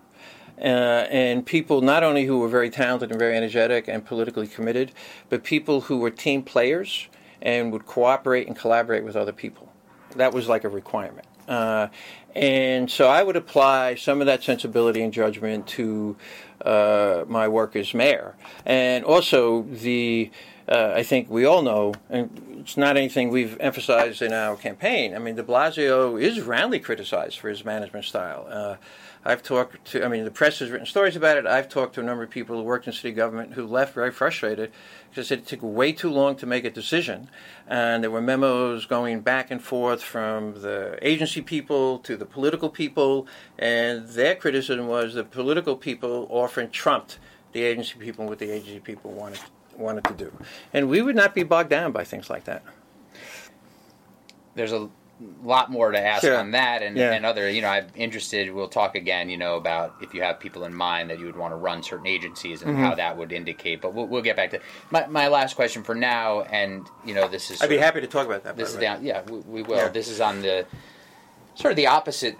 Uh, 0.60 1.08
and 1.10 1.44
people 1.44 1.82
not 1.82 2.04
only 2.04 2.26
who 2.26 2.38
were 2.40 2.48
very 2.48 2.70
talented 2.70 3.10
and 3.10 3.18
very 3.18 3.36
energetic 3.36 3.88
and 3.88 4.06
politically 4.06 4.48
committed, 4.48 4.92
but 5.28 5.44
people 5.44 5.82
who 5.82 5.98
were 5.98 6.12
team 6.12 6.44
players 6.44 7.08
and 7.42 7.72
would 7.72 7.88
cooperate 7.88 8.46
and 8.46 8.56
collaborate 8.56 9.04
with 9.04 9.16
other 9.16 9.32
people. 9.32 9.72
That 10.16 10.34
was 10.34 10.48
like 10.48 10.64
a 10.64 10.70
requirement. 10.70 11.26
Uh, 11.48 11.88
and 12.36 12.90
so 12.90 13.10
I 13.10 13.24
would 13.24 13.36
apply 13.36 13.96
some 13.96 14.22
of 14.22 14.28
that 14.28 14.44
sensibility 14.44 15.02
and 15.02 15.12
judgment 15.12 15.68
to 15.68 16.16
uh, 16.64 17.26
my 17.28 17.48
work 17.48 17.76
as 17.76 17.94
mayor. 17.94 18.36
And 18.66 19.04
also, 19.04 19.64
the 19.64 20.32
uh, 20.70 20.94
I 20.96 21.04
think 21.04 21.30
we 21.30 21.44
all 21.44 21.62
know, 21.62 21.94
and 22.10 22.60
it's 22.62 22.78
not 22.78 22.96
anything 22.96 23.30
we've 23.30 23.58
emphasized 23.60 24.22
in 24.22 24.32
our 24.32 24.56
campaign. 24.56 25.14
I 25.14 25.20
mean, 25.20 25.36
de 25.36 25.44
Blasio 25.44 26.22
is 26.22 26.40
roundly 26.40 26.80
criticized 26.80 27.40
for 27.40 27.50
his 27.50 27.66
management 27.66 28.06
style. 28.06 28.78
I've 29.24 29.44
talked 29.44 29.86
to, 29.92 30.04
I 30.04 30.08
mean, 30.08 30.26
the 30.26 30.32
press 30.32 30.60
has 30.60 30.72
written 30.72 30.88
stories 30.88 31.16
about 31.16 31.38
it. 31.38 31.46
I've 31.46 31.70
talked 31.70 31.94
to 31.96 32.02
a 32.02 32.04
number 32.04 32.24
of 32.24 32.32
people 32.32 32.58
who 32.58 32.64
worked 32.64 32.88
in 32.88 32.94
city 32.94 33.12
government 33.12 33.54
who 33.54 33.68
left 33.68 33.94
very 33.94 34.10
frustrated 34.10 34.72
because 35.10 35.30
it 35.30 35.46
took 35.46 35.60
way 35.62 35.92
too 35.92 36.10
long 36.10 36.36
to 36.38 36.48
make 36.48 36.66
a 36.66 36.72
decision. 36.72 37.30
And 37.68 38.04
there 38.04 38.10
were 38.10 38.22
memos 38.22 38.86
going 38.88 39.22
back 39.22 39.52
and 39.52 39.62
forth 39.62 40.02
from 40.02 40.62
the 40.62 40.98
agency 41.02 41.42
people 41.42 42.00
to 42.00 42.18
the 42.18 42.26
political 42.26 42.70
people. 42.70 43.28
And 43.60 44.08
their 44.08 44.36
criticism 44.36 44.88
was 44.88 45.14
the 45.14 45.24
political 45.24 45.76
people 45.76 46.28
often 46.32 46.72
trumped 46.72 47.20
the 47.52 47.62
agency 47.62 48.00
people 48.00 48.24
and 48.24 48.30
what 48.30 48.40
the 48.40 48.50
agency 48.50 48.80
people 48.80 49.12
wanted, 49.12 49.40
wanted 49.78 50.04
to 50.06 50.14
do. 50.14 50.36
And 50.74 50.90
we 50.90 51.04
would 51.04 51.16
not 51.16 51.36
be 51.36 51.44
bogged 51.44 51.70
down 51.70 51.92
by 51.92 52.06
things 52.06 52.28
like 52.28 52.46
that. 52.46 52.64
There's 54.56 54.72
a 54.72 54.90
lot 55.44 55.70
more 55.72 55.92
to 55.92 56.00
ask 56.00 56.22
Sure. 56.24 56.38
on 56.38 56.52
that 56.52 56.82
and, 56.82 56.98
Yeah. 56.98 57.12
and 57.14 57.26
other 57.26 57.50
you 57.50 57.62
know 57.62 57.70
i'm 57.70 57.88
interested 57.96 58.52
we'll 58.54 58.68
talk 58.68 58.96
again 58.96 59.30
you 59.30 59.38
know 59.38 59.56
about 59.56 59.96
if 60.02 60.14
you 60.14 60.22
have 60.24 60.40
people 60.40 60.64
in 60.66 60.74
mind 60.74 61.10
that 61.10 61.20
you 61.20 61.26
would 61.26 61.36
want 61.36 61.52
to 61.52 61.56
run 61.56 61.84
certain 61.84 62.08
agencies 62.08 62.62
and 62.62 62.72
Mm-hmm. 62.72 62.84
how 62.84 62.96
that 62.96 63.18
would 63.18 63.32
indicate 63.32 63.82
but 63.82 63.94
we'll, 63.94 64.08
we'll 64.08 64.22
get 64.22 64.36
back 64.36 64.50
to 64.52 64.60
my, 64.90 65.06
my 65.08 65.28
last 65.28 65.56
question 65.56 65.84
for 65.84 65.94
now 65.96 66.42
and 66.44 66.88
you 67.06 67.14
know 67.14 67.28
this 67.28 67.52
is 67.52 67.62
I'd 67.62 67.70
be 67.70 67.76
of- 67.76 67.82
happy 67.84 68.02
to 68.02 68.08
talk 68.08 68.26
about 68.26 68.44
that. 68.46 68.58
this 68.58 68.70
is 68.70 68.78
down 68.78 69.04
yeah 69.04 69.22
we, 69.30 69.38
we 69.40 69.62
will 69.64 69.78
Yeah. 69.78 69.88
this 69.90 70.08
is 70.08 70.22
on 70.22 70.42
the 70.42 70.66
sort 71.56 71.72
of 71.72 71.76
the 71.76 71.88
opposite 71.88 72.38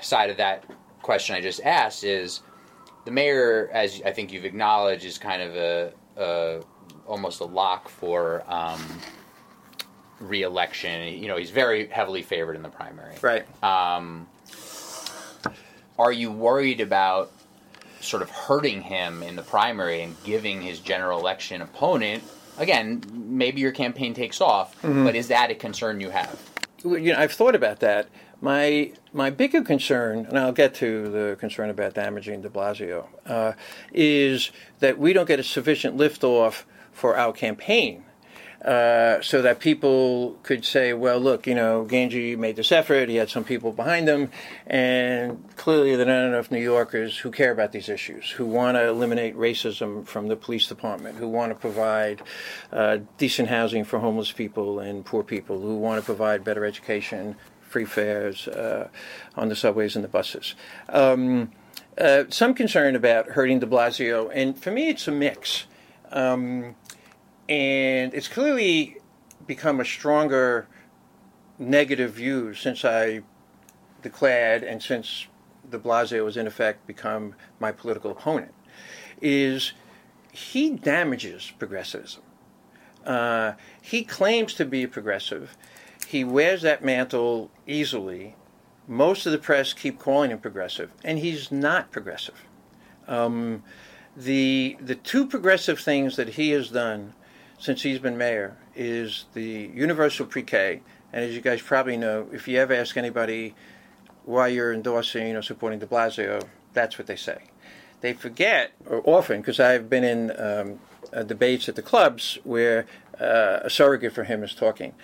side 0.00 0.30
of 0.30 0.36
that 0.38 0.64
question 1.02 1.34
i 1.36 1.40
just 1.40 1.60
asked 1.62 2.04
is 2.04 2.40
the 3.04 3.10
mayor 3.10 3.68
as 3.72 4.00
i 4.06 4.10
think 4.12 4.32
you've 4.32 4.44
acknowledged 4.46 5.04
is 5.04 5.18
kind 5.18 5.42
of 5.42 5.54
a, 5.56 5.92
a 6.16 6.60
almost 7.06 7.40
a 7.40 7.44
lock 7.44 7.88
for 7.90 8.42
um, 8.46 8.80
re-election 10.28 11.14
you 11.14 11.28
know 11.28 11.36
he's 11.36 11.50
very 11.50 11.86
heavily 11.88 12.22
favored 12.22 12.56
in 12.56 12.62
the 12.62 12.68
primary 12.68 13.14
Right. 13.22 13.44
um, 13.62 14.26
are 15.98 16.12
you 16.12 16.30
worried 16.32 16.80
about 16.80 17.30
sort 18.00 18.22
of 18.22 18.30
hurting 18.30 18.82
him 18.82 19.22
in 19.22 19.36
the 19.36 19.42
primary 19.42 20.02
and 20.02 20.16
giving 20.24 20.60
his 20.62 20.80
general 20.80 21.18
election 21.20 21.62
opponent 21.62 22.22
again 22.58 23.02
maybe 23.12 23.60
your 23.60 23.72
campaign 23.72 24.14
takes 24.14 24.40
off 24.40 24.74
Mm-hmm. 24.82 25.04
but 25.04 25.14
is 25.16 25.28
that 25.28 25.50
a 25.50 25.54
concern 25.54 26.00
you 26.00 26.10
have 26.10 26.38
Well, 26.84 26.98
you 26.98 27.12
know, 27.12 27.18
I've 27.18 27.32
thought 27.32 27.54
about 27.54 27.80
that. 27.80 28.08
My 28.40 28.92
my 29.14 29.30
bigger 29.30 29.62
concern, 29.62 30.26
and 30.28 30.38
I'll 30.38 30.52
get 30.52 30.74
to 30.74 31.08
the 31.08 31.36
concern 31.40 31.70
about 31.70 31.94
damaging 31.94 32.42
De 32.42 32.50
Blasio, 32.50 33.06
uh, 33.24 33.52
is 33.92 34.50
that 34.80 34.98
we 34.98 35.14
don't 35.14 35.26
get 35.26 35.40
a 35.40 35.42
sufficient 35.44 35.96
liftoff 35.96 36.64
for 36.92 37.16
our 37.16 37.32
campaign. 37.32 38.04
Uh, 38.64 39.20
so 39.20 39.42
that 39.42 39.60
people 39.60 40.38
could 40.42 40.64
say, 40.64 40.94
well, 40.94 41.20
look, 41.20 41.46
you 41.46 41.54
know, 41.54 41.84
Gangi 41.84 42.34
made 42.38 42.56
this 42.56 42.72
effort, 42.72 43.10
he 43.10 43.16
had 43.16 43.28
some 43.28 43.44
people 43.44 43.72
behind 43.72 44.08
him, 44.08 44.30
and 44.66 45.44
clearly 45.56 45.96
there 45.96 46.06
are 46.06 46.28
not 46.28 46.28
enough 46.28 46.50
New 46.50 46.62
Yorkers 46.62 47.18
who 47.18 47.30
care 47.30 47.52
about 47.52 47.72
these 47.72 47.90
issues, 47.90 48.30
who 48.30 48.46
want 48.46 48.78
to 48.78 48.88
eliminate 48.88 49.36
racism 49.36 50.06
from 50.06 50.28
the 50.28 50.36
police 50.36 50.66
department, 50.66 51.18
who 51.18 51.28
want 51.28 51.52
to 51.52 51.54
provide 51.54 52.22
uh, 52.72 53.00
decent 53.18 53.50
housing 53.50 53.84
for 53.84 53.98
homeless 53.98 54.32
people 54.32 54.78
and 54.78 55.04
poor 55.04 55.22
people, 55.22 55.60
who 55.60 55.76
want 55.76 56.00
to 56.00 56.04
provide 56.06 56.42
better 56.42 56.64
education, 56.64 57.36
free 57.60 57.84
fares 57.84 58.48
uh, 58.48 58.88
on 59.36 59.50
the 59.50 59.56
subways 59.56 59.94
and 59.94 60.02
the 60.02 60.08
buses. 60.08 60.54
Um, 60.88 61.52
uh, 61.98 62.24
some 62.30 62.54
concern 62.54 62.96
about 62.96 63.26
hurting 63.28 63.58
de 63.58 63.66
Blasio, 63.66 64.30
and 64.32 64.58
for 64.58 64.70
me, 64.70 64.88
it's 64.88 65.06
a 65.06 65.12
mix. 65.12 65.66
Um, 66.10 66.76
and 67.48 68.14
it's 68.14 68.28
clearly 68.28 68.98
become 69.46 69.80
a 69.80 69.84
stronger 69.84 70.66
negative 71.58 72.12
view 72.12 72.54
since 72.54 72.84
I 72.84 73.22
declared 74.02 74.62
and 74.62 74.82
since 74.82 75.26
de 75.70 75.78
Blasio 75.78 76.24
has 76.26 76.36
in 76.36 76.46
effect 76.46 76.86
become 76.86 77.34
my 77.60 77.72
political 77.72 78.10
opponent. 78.10 78.52
Is 79.20 79.72
he 80.32 80.70
damages 80.70 81.52
progressivism? 81.58 82.22
Uh, 83.04 83.52
he 83.80 84.02
claims 84.02 84.54
to 84.54 84.64
be 84.64 84.82
a 84.82 84.88
progressive. 84.88 85.56
He 86.06 86.24
wears 86.24 86.62
that 86.62 86.84
mantle 86.84 87.50
easily. 87.66 88.34
Most 88.88 89.26
of 89.26 89.32
the 89.32 89.38
press 89.38 89.72
keep 89.72 89.98
calling 89.98 90.30
him 90.30 90.38
progressive, 90.38 90.92
and 91.04 91.18
he's 91.18 91.50
not 91.50 91.90
progressive. 91.90 92.44
Um, 93.06 93.62
the 94.16 94.76
the 94.80 94.94
two 94.94 95.26
progressive 95.26 95.80
things 95.80 96.16
that 96.16 96.30
he 96.30 96.50
has 96.50 96.70
done 96.70 97.14
since 97.58 97.82
he's 97.82 97.98
been 97.98 98.18
mayor 98.18 98.56
is 98.74 99.26
the 99.34 99.70
universal 99.74 100.26
pre-K, 100.26 100.82
and 101.12 101.24
as 101.24 101.34
you 101.34 101.40
guys 101.40 101.62
probably 101.62 101.96
know, 101.96 102.28
if 102.32 102.48
you 102.48 102.58
ever 102.58 102.74
ask 102.74 102.96
anybody 102.96 103.54
why 104.24 104.48
you're 104.48 104.72
endorsing 104.72 105.36
or 105.36 105.42
supporting 105.42 105.78
De 105.78 105.86
Blasio, 105.86 106.42
that's 106.72 106.98
what 106.98 107.06
they 107.06 107.16
say. 107.16 107.38
They 108.00 108.12
forget, 108.12 108.72
or 108.86 109.02
often, 109.04 109.40
because 109.40 109.60
I've 109.60 109.88
been 109.88 110.04
in 110.04 110.32
um, 110.38 110.80
uh, 111.12 111.22
debates 111.22 111.68
at 111.68 111.76
the 111.76 111.82
clubs 111.82 112.38
where 112.44 112.86
uh, 113.20 113.60
a 113.62 113.70
surrogate 113.70 114.12
for 114.12 114.24
him 114.24 114.42
is 114.42 114.54
talking. 114.54 114.94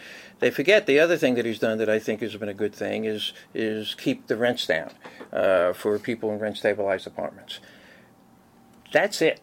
They 0.41 0.51
forget 0.51 0.87
the 0.87 0.99
other 0.99 1.17
thing 1.17 1.35
that 1.35 1.45
he's 1.45 1.59
done 1.59 1.79
that 1.79 1.89
I 1.89 1.99
think 1.99 2.21
has 2.21 2.35
been 2.37 2.49
a 2.49 2.55
good 2.55 2.75
thing 2.75 3.05
is 3.05 3.33
is 3.55 3.95
keep 3.95 4.27
the 4.27 4.37
rents 4.37 4.67
down 4.67 4.91
uh, 5.33 5.73
for 5.73 5.99
people 5.99 6.33
in 6.33 6.39
rent 6.39 6.57
stabilized 6.57 7.07
apartments. 7.07 7.61
That's 8.93 9.23
it. 9.23 9.41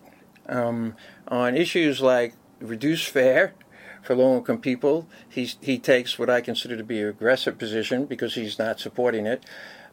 Um, 0.48 0.96
on 1.28 1.56
issues 1.56 2.02
like 2.02 2.34
reduced 2.60 3.10
fare 3.10 3.54
for 4.02 4.16
low 4.16 4.38
income 4.38 4.60
people, 4.60 5.08
he's, 5.28 5.58
he 5.62 5.78
takes 5.78 6.18
what 6.18 6.30
I 6.30 6.42
consider 6.42 6.78
to 6.78 6.84
be 6.84 7.02
an 7.02 7.10
aggressive 7.10 7.58
position 7.58 8.06
because 8.06 8.36
he's 8.36 8.58
not 8.58 8.80
supporting 8.80 9.26
it. 9.26 9.44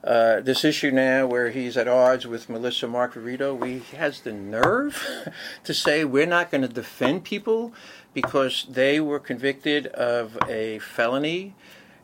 Uh, 0.05 0.41
this 0.41 0.65
issue 0.65 0.91
now, 0.91 1.27
where 1.27 1.51
he's 1.51 1.79
at 1.79 1.89
odds 1.89 2.27
with 2.27 2.51
Melissa 2.51 2.87
Mark-Viverito, 2.87 3.67
he 3.67 3.97
has 3.97 4.21
the 4.21 4.33
nerve 4.33 5.31
to 5.65 5.73
say 5.73 6.05
we're 6.05 6.27
not 6.27 6.51
going 6.51 6.61
to 6.61 6.69
defend 6.69 7.25
people 7.25 7.73
because 8.13 8.67
they 8.69 9.01
were 9.01 9.19
convicted 9.19 9.87
of 9.89 10.37
a 10.47 10.79
felony, 10.81 11.55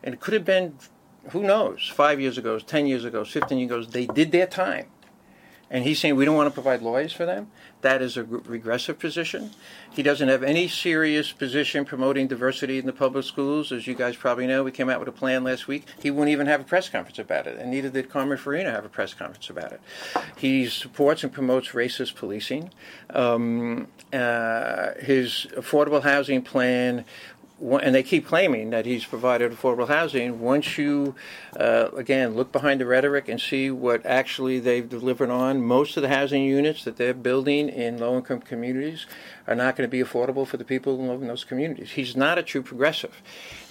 and 0.02 0.14
it 0.14 0.20
could 0.20 0.32
have 0.32 0.46
been, 0.46 0.78
who 1.30 1.42
knows, 1.42 1.92
five 1.94 2.18
years 2.18 2.38
ago, 2.38 2.58
ten 2.58 2.86
years 2.86 3.04
ago, 3.04 3.22
fifteen 3.22 3.58
years 3.58 3.70
ago. 3.70 3.84
They 3.84 4.06
did 4.06 4.32
their 4.32 4.46
time 4.46 4.86
and 5.70 5.84
he's 5.84 6.00
saying 6.00 6.16
we 6.16 6.24
don't 6.24 6.34
want 6.34 6.48
to 6.48 6.54
provide 6.54 6.82
lawyers 6.82 7.12
for 7.12 7.24
them. 7.24 7.50
That 7.82 8.02
is 8.02 8.16
a 8.16 8.24
regressive 8.24 8.98
position. 8.98 9.52
He 9.90 10.02
doesn't 10.02 10.28
have 10.28 10.42
any 10.42 10.68
serious 10.68 11.32
position 11.32 11.84
promoting 11.84 12.26
diversity 12.26 12.78
in 12.78 12.86
the 12.86 12.92
public 12.92 13.24
schools. 13.24 13.70
As 13.70 13.86
you 13.86 13.94
guys 13.94 14.16
probably 14.16 14.46
know, 14.46 14.64
we 14.64 14.72
came 14.72 14.90
out 14.90 14.98
with 14.98 15.08
a 15.08 15.12
plan 15.12 15.44
last 15.44 15.68
week. 15.68 15.86
He 16.02 16.10
wouldn't 16.10 16.30
even 16.30 16.46
have 16.48 16.60
a 16.60 16.64
press 16.64 16.88
conference 16.88 17.18
about 17.18 17.46
it, 17.46 17.58
and 17.58 17.70
neither 17.70 17.88
did 17.88 18.10
Carmen 18.10 18.36
Farina 18.36 18.70
have 18.72 18.84
a 18.84 18.88
press 18.88 19.14
conference 19.14 19.48
about 19.48 19.72
it. 19.72 19.80
He 20.36 20.66
supports 20.66 21.22
and 21.22 21.32
promotes 21.32 21.68
racist 21.68 22.16
policing. 22.16 22.70
Um, 23.10 23.86
uh, 24.12 24.94
his 25.00 25.46
affordable 25.56 26.02
housing 26.02 26.42
plan 26.42 27.04
and 27.60 27.94
they 27.94 28.02
keep 28.02 28.26
claiming 28.26 28.70
that 28.70 28.86
he's 28.86 29.04
provided 29.04 29.52
affordable 29.52 29.88
housing. 29.88 30.40
Once 30.40 30.78
you, 30.78 31.14
uh, 31.58 31.88
again, 31.96 32.34
look 32.34 32.52
behind 32.52 32.80
the 32.80 32.86
rhetoric 32.86 33.28
and 33.28 33.40
see 33.40 33.70
what 33.70 34.04
actually 34.06 34.58
they've 34.58 34.88
delivered 34.88 35.30
on, 35.30 35.60
most 35.60 35.96
of 35.96 36.02
the 36.02 36.08
housing 36.08 36.42
units 36.42 36.84
that 36.84 36.96
they're 36.96 37.12
building 37.12 37.68
in 37.68 37.98
low 37.98 38.16
income 38.16 38.40
communities 38.40 39.06
are 39.46 39.54
not 39.54 39.76
going 39.76 39.88
to 39.88 39.90
be 39.90 40.02
affordable 40.02 40.46
for 40.46 40.56
the 40.56 40.64
people 40.64 41.12
in 41.12 41.26
those 41.26 41.44
communities. 41.44 41.92
He's 41.92 42.16
not 42.16 42.38
a 42.38 42.42
true 42.42 42.62
progressive. 42.62 43.20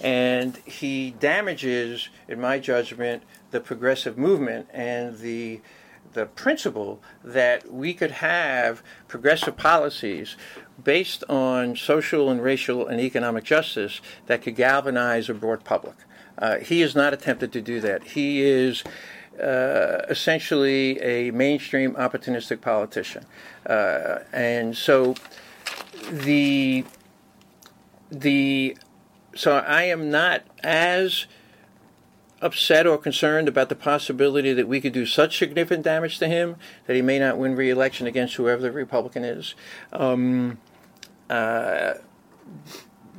And 0.00 0.56
he 0.58 1.10
damages, 1.18 2.10
in 2.28 2.40
my 2.40 2.58
judgment, 2.58 3.24
the 3.50 3.60
progressive 3.60 4.16
movement 4.16 4.68
and 4.72 5.18
the 5.18 5.60
the 6.12 6.26
principle 6.26 7.00
that 7.22 7.72
we 7.72 7.94
could 7.94 8.10
have 8.10 8.82
progressive 9.06 9.56
policies 9.56 10.36
based 10.84 11.24
on 11.28 11.76
social 11.76 12.30
and 12.30 12.42
racial 12.42 12.86
and 12.86 13.00
economic 13.00 13.44
justice 13.44 14.00
that 14.26 14.42
could 14.42 14.56
galvanize 14.56 15.28
a 15.28 15.34
broad 15.34 15.64
public. 15.64 15.96
Uh, 16.38 16.58
he 16.58 16.80
has 16.80 16.94
not 16.94 17.12
attempted 17.12 17.52
to 17.52 17.60
do 17.60 17.80
that. 17.80 18.02
He 18.02 18.40
is 18.40 18.82
uh, 19.40 20.02
essentially 20.08 21.00
a 21.00 21.30
mainstream 21.30 21.94
opportunistic 21.94 22.60
politician. 22.60 23.26
Uh, 23.66 24.20
and 24.32 24.76
so 24.76 25.14
the 26.10 26.84
the 28.10 28.76
so 29.34 29.58
I 29.58 29.84
am 29.84 30.10
not 30.10 30.42
as 30.62 31.26
upset 32.42 32.86
or 32.86 32.98
concerned 32.98 33.48
about 33.48 33.68
the 33.68 33.74
possibility 33.74 34.52
that 34.52 34.66
we 34.66 34.80
could 34.80 34.92
do 34.92 35.04
such 35.04 35.38
significant 35.38 35.84
damage 35.84 36.18
to 36.18 36.26
him 36.26 36.56
that 36.86 36.96
he 36.96 37.02
may 37.02 37.18
not 37.18 37.36
win 37.36 37.54
re-election 37.54 38.06
against 38.06 38.36
whoever 38.36 38.62
the 38.62 38.72
Republican 38.72 39.24
is. 39.24 39.54
Um, 39.92 40.58
uh, 41.30 41.94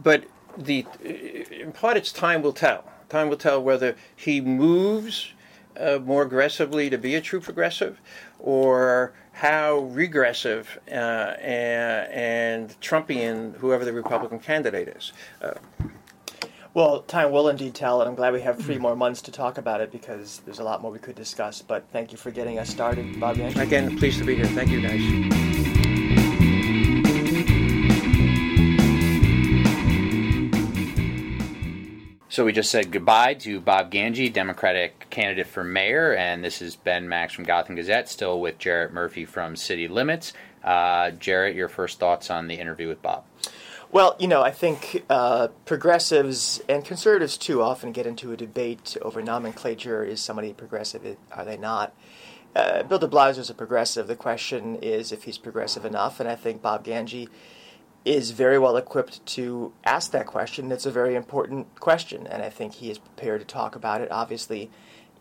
but 0.04 0.26
the 0.58 0.86
in 1.04 1.72
part, 1.72 1.98
it's 1.98 2.12
time 2.12 2.42
will 2.42 2.54
tell. 2.54 2.84
Time 3.10 3.30
will 3.30 3.38
tell 3.38 3.64
whether 3.64 3.96
he 4.16 4.42
moves 4.42 5.34
uh, 5.80 6.00
more 6.04 6.24
aggressively 6.24 6.90
to 6.90 6.98
be 6.98 7.16
a 7.16 7.22
true 7.22 7.40
progressive, 7.40 8.00
or 8.40 9.14
how 9.32 9.80
regressive 9.80 10.80
uh, 10.90 10.92
and, 10.92 12.12
and, 12.12 12.82
Trumpian 12.82 13.56
whoever 13.58 13.86
the 13.86 13.94
Republican 13.94 14.40
candidate 14.40 14.90
is. 14.90 15.14
Uh, 15.42 15.54
well, 16.74 17.02
time 17.02 17.32
will 17.32 17.50
indeed 17.50 17.74
tell, 17.74 18.02
and 18.02 18.10
I'm 18.10 18.16
glad 18.16 18.34
we 18.34 18.42
have 18.42 18.58
three 18.58 18.78
more 18.78 18.96
months 18.96 19.22
to 19.24 19.32
talk 19.32 19.58
about 19.58 19.82
it 19.82 19.92
because 19.92 20.42
there's 20.46 20.60
a 20.60 20.64
lot 20.64 20.82
more 20.82 20.92
we 20.92 21.00
could 21.00 21.16
discuss. 21.16 21.62
But 21.62 21.86
thank 21.92 22.12
you 22.12 22.18
for 22.18 22.32
getting 22.32 22.60
us 22.60 22.70
started, 22.70 23.20
Bob 23.20 23.38
Again, 23.38 23.98
pleased 23.98 24.20
to 24.20 24.26
be 24.26 24.36
here. 24.36 24.46
Thank 24.46 24.70
you, 24.70 24.82
guys. 24.82 25.51
So 32.32 32.46
we 32.46 32.54
just 32.54 32.72
said 32.72 32.94
goodbye 32.94 33.34
to 33.34 33.60
Bob 33.60 33.92
Gangi, 33.92 34.32
Democratic 34.32 35.10
candidate 35.10 35.48
for 35.48 35.66
mayor, 35.66 36.16
and 36.16 36.42
this 36.42 36.62
is 36.62 36.78
Ben 36.78 37.10
Max 37.10 37.34
from 37.34 37.44
Gotham 37.44 37.76
Gazette, 37.76 38.08
still 38.08 38.40
with 38.40 38.58
Jarrett 38.58 38.94
Murphy 38.94 39.26
from 39.26 39.58
City 39.58 39.90
Limits. 39.90 40.32
Uh, 40.64 41.12
Jarrett, 41.12 41.58
your 41.58 41.68
first 41.68 42.00
thoughts 42.00 42.32
on 42.32 42.48
the 42.48 42.56
interview 42.56 42.88
with 42.88 43.02
Bob? 43.02 43.26
Well, 43.92 44.16
you 44.18 44.30
know, 44.30 44.42
I 44.42 44.52
think 44.52 45.04
uh, 45.10 45.50
progressives 45.66 46.62
and 46.70 46.86
conservatives 46.86 47.38
too 47.38 47.62
often 47.62 47.92
get 47.92 48.08
into 48.08 48.32
a 48.32 48.38
debate 48.38 48.96
over 49.02 49.22
nomenclature. 49.22 50.06
Is 50.06 50.22
somebody 50.22 50.54
progressive? 50.54 51.18
Are 51.34 51.44
they 51.44 51.58
not? 51.58 51.94
Uh, 52.56 52.84
Bill 52.84 53.00
de 53.00 53.10
Blasio 53.10 53.40
is 53.40 53.50
a 53.50 53.54
progressive. 53.54 54.08
The 54.08 54.16
question 54.16 54.78
is 54.78 55.12
if 55.12 55.24
he's 55.24 55.38
progressive 55.38 55.84
enough, 55.84 56.22
and 56.22 56.30
I 56.30 56.36
think 56.36 56.62
Bob 56.62 56.86
Gangi 56.86 57.28
is 58.04 58.32
very 58.32 58.58
well 58.58 58.78
equipped 58.78 59.26
to 59.26 59.74
ask 59.84 60.12
that 60.12 60.26
question. 60.26 60.72
It's 60.72 60.86
a 60.86 60.92
very 60.92 61.16
important 61.16 61.80
question, 61.80 62.26
and 62.28 62.42
I 62.42 62.50
think 62.50 62.74
he 62.74 62.90
is 62.90 62.98
prepared 62.98 63.42
to 63.42 63.46
talk 63.46 63.76
about 63.76 64.02
it. 64.02 64.12
Obviously, 64.12 64.72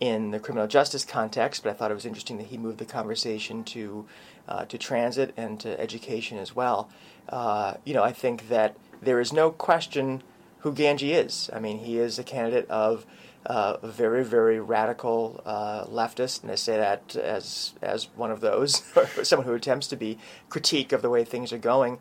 in 0.01 0.31
the 0.31 0.41
criminal 0.41 0.67
justice 0.67 1.05
context, 1.05 1.63
but 1.63 1.71
I 1.71 1.73
thought 1.75 1.91
it 1.91 1.95
was 1.95 2.07
interesting 2.07 2.39
that 2.39 2.47
he 2.47 2.57
moved 2.57 2.79
the 2.79 2.87
conversation 2.87 3.65
to 3.65 4.07
uh, 4.49 4.65
to 4.65 4.79
transit 4.79 5.33
and 5.37 5.61
to 5.61 5.79
education 5.79 6.39
as 6.39 6.57
well 6.57 6.91
uh, 7.31 7.75
you 7.85 7.95
know, 7.95 8.03
I 8.03 8.13
think 8.13 8.49
that 8.49 8.77
there 9.01 9.21
is 9.21 9.33
no 9.33 9.51
question 9.51 10.23
who 10.59 10.73
Gangi 10.73 11.15
is. 11.15 11.49
I 11.53 11.61
mean, 11.61 11.79
he 11.79 11.99
is 11.99 12.19
a 12.19 12.25
candidate 12.25 12.69
of 12.69 13.07
uh, 13.47 13.77
a 13.83 13.89
very, 13.89 14.25
very 14.25 14.61
radical 14.61 15.41
uh, 15.47 15.85
leftist, 15.87 16.43
and 16.43 16.51
I 16.51 16.57
say 16.57 16.77
that 16.77 17.17
as 17.17 17.73
as 17.81 18.09
one 18.15 18.31
of 18.31 18.41
those, 18.41 18.83
someone 19.23 19.47
who 19.47 19.55
attempts 19.55 19.87
to 19.89 19.97
be 19.97 20.19
critique 20.51 20.93
of 20.93 21.01
the 21.01 21.09
way 21.09 21.25
things 21.25 21.53
are 21.53 21.59
going. 21.59 21.99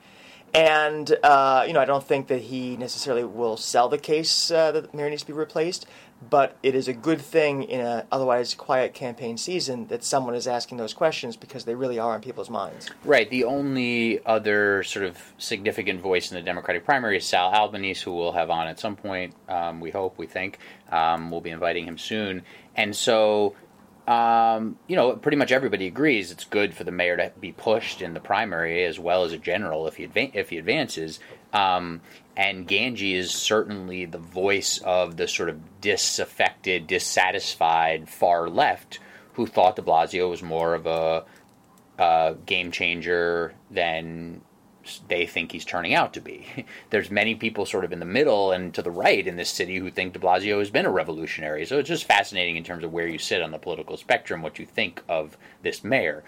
And 0.53 1.15
uh, 1.23 1.65
you 1.67 1.73
know, 1.73 1.79
I 1.79 1.85
don't 1.85 2.03
think 2.03 2.27
that 2.27 2.41
he 2.41 2.77
necessarily 2.77 3.23
will 3.23 3.57
sell 3.57 3.89
the 3.89 3.97
case 3.97 4.51
uh, 4.51 4.71
that 4.71 4.93
Mayor 4.93 5.09
needs 5.09 5.21
to 5.23 5.27
be 5.27 5.33
replaced 5.33 5.85
but 6.27 6.57
it 6.63 6.75
is 6.75 6.87
a 6.87 6.93
good 6.93 7.21
thing 7.21 7.63
in 7.63 7.79
an 7.79 8.03
otherwise 8.11 8.53
quiet 8.53 8.93
campaign 8.93 9.37
season 9.37 9.87
that 9.87 10.03
someone 10.03 10.35
is 10.35 10.47
asking 10.47 10.77
those 10.77 10.93
questions 10.93 11.37
because 11.37 11.65
they 11.65 11.75
really 11.75 11.97
are 11.97 12.13
on 12.13 12.21
people's 12.21 12.49
minds. 12.49 12.89
Right. 13.05 13.29
The 13.29 13.45
only 13.45 14.23
other 14.25 14.83
sort 14.83 15.05
of 15.05 15.17
significant 15.37 16.01
voice 16.01 16.31
in 16.31 16.35
the 16.35 16.43
Democratic 16.43 16.83
primary 16.83 17.17
is 17.17 17.25
Sal 17.25 17.53
Albanese, 17.53 18.03
who 18.03 18.13
we'll 18.13 18.33
have 18.33 18.49
on 18.49 18.67
at 18.67 18.79
some 18.79 18.95
point. 18.95 19.33
Um, 19.47 19.79
we 19.79 19.91
hope, 19.91 20.17
we 20.17 20.27
think. 20.27 20.59
Um, 20.91 21.31
we'll 21.31 21.41
be 21.41 21.51
inviting 21.51 21.85
him 21.85 21.97
soon. 21.97 22.43
And 22.75 22.95
so, 22.95 23.55
um, 24.09 24.79
you 24.87 24.95
know, 24.95 25.15
pretty 25.15 25.37
much 25.37 25.51
everybody 25.51 25.85
agrees 25.85 26.31
it's 26.31 26.43
good 26.43 26.73
for 26.73 26.83
the 26.83 26.91
mayor 26.91 27.15
to 27.15 27.31
be 27.39 27.51
pushed 27.51 28.01
in 28.01 28.15
the 28.15 28.19
primary 28.19 28.83
as 28.83 28.97
well 28.97 29.23
as 29.23 29.31
a 29.31 29.37
general 29.37 29.87
if 29.87 29.97
he 29.97 30.07
adva- 30.07 30.33
if 30.33 30.49
he 30.49 30.57
advances. 30.57 31.19
Um, 31.53 32.01
and 32.35 32.67
Gangi 32.67 33.13
is 33.13 33.29
certainly 33.29 34.05
the 34.05 34.17
voice 34.17 34.79
of 34.79 35.17
the 35.17 35.27
sort 35.27 35.49
of 35.49 35.79
disaffected, 35.79 36.87
dissatisfied 36.87 38.09
far 38.09 38.49
left 38.49 38.99
who 39.33 39.45
thought 39.45 39.75
de 39.75 39.83
Blasio 39.83 40.27
was 40.27 40.41
more 40.41 40.73
of 40.73 40.87
a, 40.87 41.23
a 41.99 42.35
game 42.47 42.71
changer 42.71 43.53
than 43.69 44.41
they 45.07 45.25
think 45.25 45.51
he's 45.51 45.65
turning 45.65 45.93
out 45.93 46.13
to 46.13 46.21
be. 46.21 46.65
There's 46.89 47.11
many 47.11 47.35
people 47.35 47.65
sort 47.65 47.85
of 47.85 47.93
in 47.93 47.99
the 47.99 48.05
middle 48.05 48.51
and 48.51 48.73
to 48.73 48.81
the 48.81 48.91
right 48.91 49.25
in 49.25 49.35
this 49.35 49.49
city 49.49 49.77
who 49.77 49.91
think 49.91 50.13
de 50.13 50.19
Blasio 50.19 50.59
has 50.59 50.69
been 50.69 50.85
a 50.85 50.91
revolutionary. 50.91 51.65
So 51.65 51.79
it's 51.79 51.89
just 51.89 52.05
fascinating 52.05 52.57
in 52.57 52.63
terms 52.63 52.83
of 52.83 52.91
where 52.91 53.07
you 53.07 53.17
sit 53.17 53.41
on 53.41 53.51
the 53.51 53.57
political 53.57 53.97
spectrum, 53.97 54.41
what 54.41 54.59
you 54.59 54.65
think 54.65 55.03
of 55.07 55.37
this 55.61 55.83
mayor. 55.83 56.23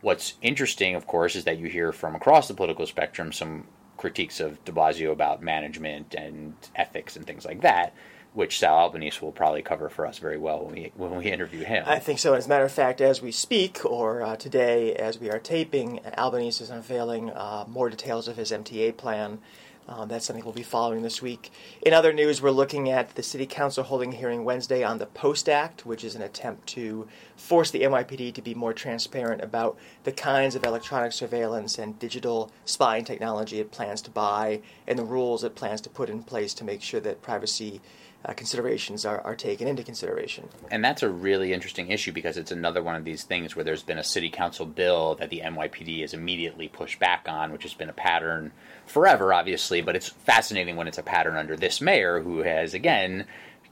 What's 0.00 0.34
interesting, 0.42 0.94
of 0.94 1.06
course, 1.06 1.34
is 1.34 1.44
that 1.44 1.58
you 1.58 1.68
hear 1.68 1.92
from 1.92 2.14
across 2.14 2.48
the 2.48 2.54
political 2.54 2.86
spectrum 2.86 3.32
some 3.32 3.64
critiques 3.96 4.40
of 4.40 4.64
de 4.64 4.72
Blasio 4.72 5.12
about 5.12 5.42
management 5.42 6.14
and 6.14 6.54
ethics 6.74 7.16
and 7.16 7.26
things 7.26 7.44
like 7.44 7.60
that, 7.62 7.94
which 8.34 8.58
Sal 8.58 8.76
Albanese 8.76 9.20
will 9.20 9.32
probably 9.32 9.62
cover 9.62 9.88
for 9.88 10.06
us 10.06 10.18
very 10.18 10.38
well 10.38 10.64
when 10.64 10.74
we 10.74 10.92
when 10.96 11.16
we 11.16 11.26
interview 11.26 11.64
him. 11.64 11.84
I 11.86 11.98
think 11.98 12.18
so. 12.18 12.34
As 12.34 12.46
a 12.46 12.48
matter 12.48 12.64
of 12.64 12.72
fact, 12.72 13.00
as 13.00 13.22
we 13.22 13.32
speak, 13.32 13.84
or 13.84 14.22
uh, 14.22 14.36
today 14.36 14.94
as 14.94 15.18
we 15.18 15.30
are 15.30 15.38
taping, 15.38 16.00
Albanese 16.16 16.62
is 16.62 16.70
unveiling 16.70 17.30
uh, 17.30 17.64
more 17.66 17.90
details 17.90 18.28
of 18.28 18.36
his 18.36 18.52
MTA 18.52 18.96
plan. 18.96 19.40
Um, 19.88 20.06
that's 20.06 20.26
something 20.26 20.44
we'll 20.44 20.52
be 20.52 20.62
following 20.62 21.00
this 21.00 21.22
week. 21.22 21.50
In 21.80 21.94
other 21.94 22.12
news, 22.12 22.42
we're 22.42 22.50
looking 22.50 22.90
at 22.90 23.14
the 23.14 23.22
City 23.22 23.46
Council 23.46 23.82
holding 23.82 24.12
a 24.12 24.16
hearing 24.16 24.44
Wednesday 24.44 24.84
on 24.84 24.98
the 24.98 25.06
Post 25.06 25.48
Act, 25.48 25.86
which 25.86 26.04
is 26.04 26.14
an 26.14 26.20
attempt 26.20 26.66
to 26.68 27.08
force 27.36 27.70
the 27.70 27.80
NYPD 27.80 28.34
to 28.34 28.42
be 28.42 28.54
more 28.54 28.74
transparent 28.74 29.40
about 29.40 29.78
the 30.04 30.12
kinds 30.12 30.54
of 30.54 30.64
electronic 30.64 31.12
surveillance 31.12 31.78
and 31.78 31.98
digital 31.98 32.52
spying 32.66 33.06
technology 33.06 33.60
it 33.60 33.70
plans 33.70 34.02
to 34.02 34.10
buy 34.10 34.60
and 34.86 34.98
the 34.98 35.04
rules 35.04 35.42
it 35.42 35.54
plans 35.54 35.80
to 35.80 35.88
put 35.88 36.10
in 36.10 36.22
place 36.22 36.52
to 36.52 36.64
make 36.64 36.82
sure 36.82 37.00
that 37.00 37.22
privacy 37.22 37.80
uh, 38.24 38.32
considerations 38.32 39.04
are, 39.04 39.20
are 39.20 39.36
taken 39.36 39.68
into 39.68 39.82
consideration. 39.82 40.48
And 40.70 40.84
that's 40.84 41.02
a 41.02 41.08
really 41.08 41.52
interesting 41.52 41.90
issue 41.90 42.12
because 42.12 42.36
it's 42.36 42.50
another 42.50 42.82
one 42.82 42.96
of 42.96 43.04
these 43.04 43.22
things 43.22 43.54
where 43.54 43.64
there's 43.64 43.82
been 43.82 43.98
a 43.98 44.04
city 44.04 44.28
council 44.28 44.66
bill 44.66 45.14
that 45.16 45.30
the 45.30 45.40
NYPD 45.44 46.00
has 46.00 46.14
immediately 46.14 46.68
pushed 46.68 46.98
back 46.98 47.26
on, 47.28 47.52
which 47.52 47.62
has 47.62 47.74
been 47.74 47.88
a 47.88 47.94
pattern 47.94 48.50
forever, 48.86 49.32
obviously, 49.32 49.80
but 49.80 49.94
it's 49.94 50.08
fascinating 50.08 50.76
when 50.76 50.88
it's 50.88 50.98
a 50.98 51.02
pattern 51.02 51.36
under 51.36 51.56
this 51.56 51.80
mayor 51.80 52.20
who 52.20 52.38
has, 52.42 52.74
again, 52.74 53.24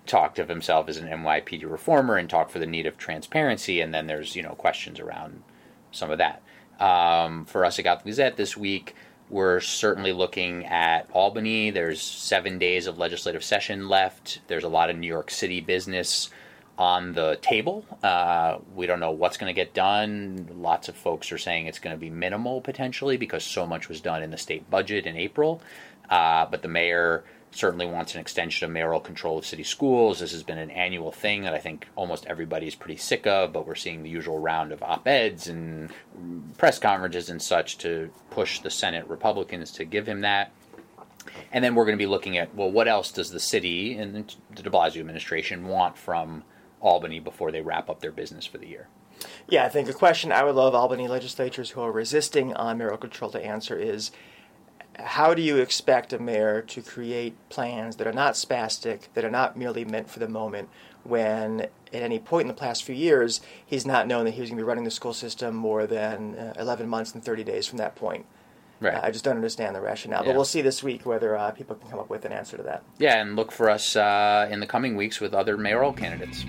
talked 0.06 0.38
of 0.38 0.48
himself 0.48 0.88
as 0.88 0.96
an 0.96 1.08
NYPD 1.08 1.68
reformer 1.68 2.16
and 2.16 2.30
talked 2.30 2.52
for 2.52 2.60
the 2.60 2.66
need 2.66 2.86
of 2.86 2.96
transparency, 2.96 3.80
and 3.80 3.92
then 3.92 4.06
there's, 4.06 4.36
you 4.36 4.42
know, 4.42 4.54
questions 4.54 5.00
around 5.00 5.42
some 5.90 6.10
of 6.10 6.18
that. 6.18 6.42
Um, 6.78 7.46
for 7.46 7.64
us 7.64 7.78
at 7.78 7.84
Gotham 7.84 8.06
Gazette 8.06 8.36
this 8.36 8.56
week, 8.56 8.94
we're 9.28 9.60
certainly 9.60 10.12
looking 10.12 10.66
at 10.66 11.08
Albany. 11.12 11.70
There's 11.70 12.00
seven 12.00 12.58
days 12.58 12.86
of 12.86 12.98
legislative 12.98 13.42
session 13.42 13.88
left. 13.88 14.40
There's 14.46 14.64
a 14.64 14.68
lot 14.68 14.90
of 14.90 14.96
New 14.96 15.08
York 15.08 15.30
City 15.30 15.60
business 15.60 16.30
on 16.78 17.12
the 17.14 17.38
table. 17.40 17.84
Uh, 18.02 18.58
we 18.74 18.86
don't 18.86 19.00
know 19.00 19.10
what's 19.10 19.36
going 19.36 19.52
to 19.52 19.58
get 19.58 19.74
done. 19.74 20.48
Lots 20.52 20.88
of 20.88 20.96
folks 20.96 21.32
are 21.32 21.38
saying 21.38 21.66
it's 21.66 21.78
going 21.78 21.96
to 21.96 22.00
be 22.00 22.10
minimal 22.10 22.60
potentially 22.60 23.16
because 23.16 23.44
so 23.44 23.66
much 23.66 23.88
was 23.88 24.00
done 24.00 24.22
in 24.22 24.30
the 24.30 24.38
state 24.38 24.68
budget 24.70 25.06
in 25.06 25.16
April. 25.16 25.60
Uh, 26.08 26.46
but 26.46 26.62
the 26.62 26.68
mayor 26.68 27.24
certainly 27.56 27.86
wants 27.86 28.14
an 28.14 28.20
extension 28.20 28.64
of 28.64 28.70
mayoral 28.70 29.00
control 29.00 29.38
of 29.38 29.46
city 29.46 29.62
schools. 29.62 30.20
This 30.20 30.32
has 30.32 30.42
been 30.42 30.58
an 30.58 30.70
annual 30.70 31.10
thing 31.10 31.42
that 31.42 31.54
I 31.54 31.58
think 31.58 31.88
almost 31.96 32.26
everybody 32.26 32.66
is 32.66 32.74
pretty 32.74 32.98
sick 32.98 33.26
of, 33.26 33.52
but 33.52 33.66
we're 33.66 33.74
seeing 33.74 34.02
the 34.02 34.10
usual 34.10 34.38
round 34.38 34.72
of 34.72 34.82
op 34.82 35.06
eds 35.06 35.48
and 35.48 35.90
press 36.58 36.78
conferences 36.78 37.30
and 37.30 37.40
such 37.40 37.78
to 37.78 38.10
push 38.30 38.60
the 38.60 38.70
Senate 38.70 39.08
Republicans 39.08 39.72
to 39.72 39.84
give 39.84 40.06
him 40.06 40.20
that. 40.20 40.52
And 41.52 41.64
then 41.64 41.74
we're 41.74 41.84
going 41.84 41.96
to 41.98 42.02
be 42.02 42.06
looking 42.06 42.38
at 42.38 42.54
well, 42.54 42.70
what 42.70 42.88
else 42.88 43.10
does 43.10 43.30
the 43.30 43.40
city 43.40 43.96
and 43.96 44.32
the 44.54 44.62
de 44.62 44.70
Blasio 44.70 45.00
administration 45.00 45.66
want 45.66 45.96
from 45.96 46.44
Albany 46.80 47.20
before 47.20 47.50
they 47.50 47.62
wrap 47.62 47.90
up 47.90 48.00
their 48.00 48.12
business 48.12 48.46
for 48.46 48.58
the 48.58 48.68
year? 48.68 48.88
Yeah, 49.48 49.64
I 49.64 49.68
think 49.68 49.88
a 49.88 49.94
question 49.94 50.30
I 50.30 50.44
would 50.44 50.54
love 50.54 50.74
Albany 50.74 51.08
legislators 51.08 51.70
who 51.70 51.80
are 51.80 51.92
resisting 51.92 52.54
on 52.54 52.78
mayoral 52.78 52.98
control 52.98 53.30
to 53.30 53.44
answer 53.44 53.76
is 53.76 54.10
how 54.98 55.34
do 55.34 55.42
you 55.42 55.58
expect 55.58 56.12
a 56.12 56.18
mayor 56.18 56.62
to 56.62 56.82
create 56.82 57.36
plans 57.48 57.96
that 57.96 58.06
are 58.06 58.12
not 58.12 58.34
spastic, 58.34 59.08
that 59.14 59.24
are 59.24 59.30
not 59.30 59.56
merely 59.56 59.84
meant 59.84 60.08
for 60.08 60.18
the 60.18 60.28
moment, 60.28 60.68
when 61.04 61.60
at 61.60 62.02
any 62.02 62.18
point 62.18 62.42
in 62.42 62.48
the 62.48 62.54
past 62.54 62.82
few 62.82 62.94
years 62.94 63.40
he's 63.64 63.86
not 63.86 64.06
known 64.06 64.24
that 64.24 64.32
he 64.32 64.40
was 64.40 64.50
going 64.50 64.58
to 64.58 64.62
be 64.62 64.66
running 64.66 64.84
the 64.84 64.90
school 64.90 65.12
system 65.12 65.54
more 65.54 65.86
than 65.86 66.36
uh, 66.36 66.54
11 66.58 66.88
months 66.88 67.14
and 67.14 67.24
30 67.24 67.44
days 67.44 67.66
from 67.66 67.78
that 67.78 67.94
point? 67.94 68.26
Right. 68.80 68.94
Uh, 68.94 69.00
I 69.04 69.10
just 69.10 69.24
don't 69.24 69.36
understand 69.36 69.74
the 69.74 69.80
rationale. 69.80 70.22
Yeah. 70.22 70.30
But 70.30 70.36
we'll 70.36 70.44
see 70.44 70.62
this 70.62 70.82
week 70.82 71.06
whether 71.06 71.36
uh, 71.36 71.50
people 71.52 71.76
can 71.76 71.88
come 71.88 71.98
up 71.98 72.10
with 72.10 72.24
an 72.24 72.32
answer 72.32 72.56
to 72.56 72.62
that. 72.64 72.82
Yeah, 72.98 73.20
and 73.20 73.36
look 73.36 73.52
for 73.52 73.70
us 73.70 73.96
uh, 73.96 74.48
in 74.50 74.60
the 74.60 74.66
coming 74.66 74.96
weeks 74.96 75.20
with 75.20 75.34
other 75.34 75.56
mayoral 75.56 75.92
candidates. 75.92 76.44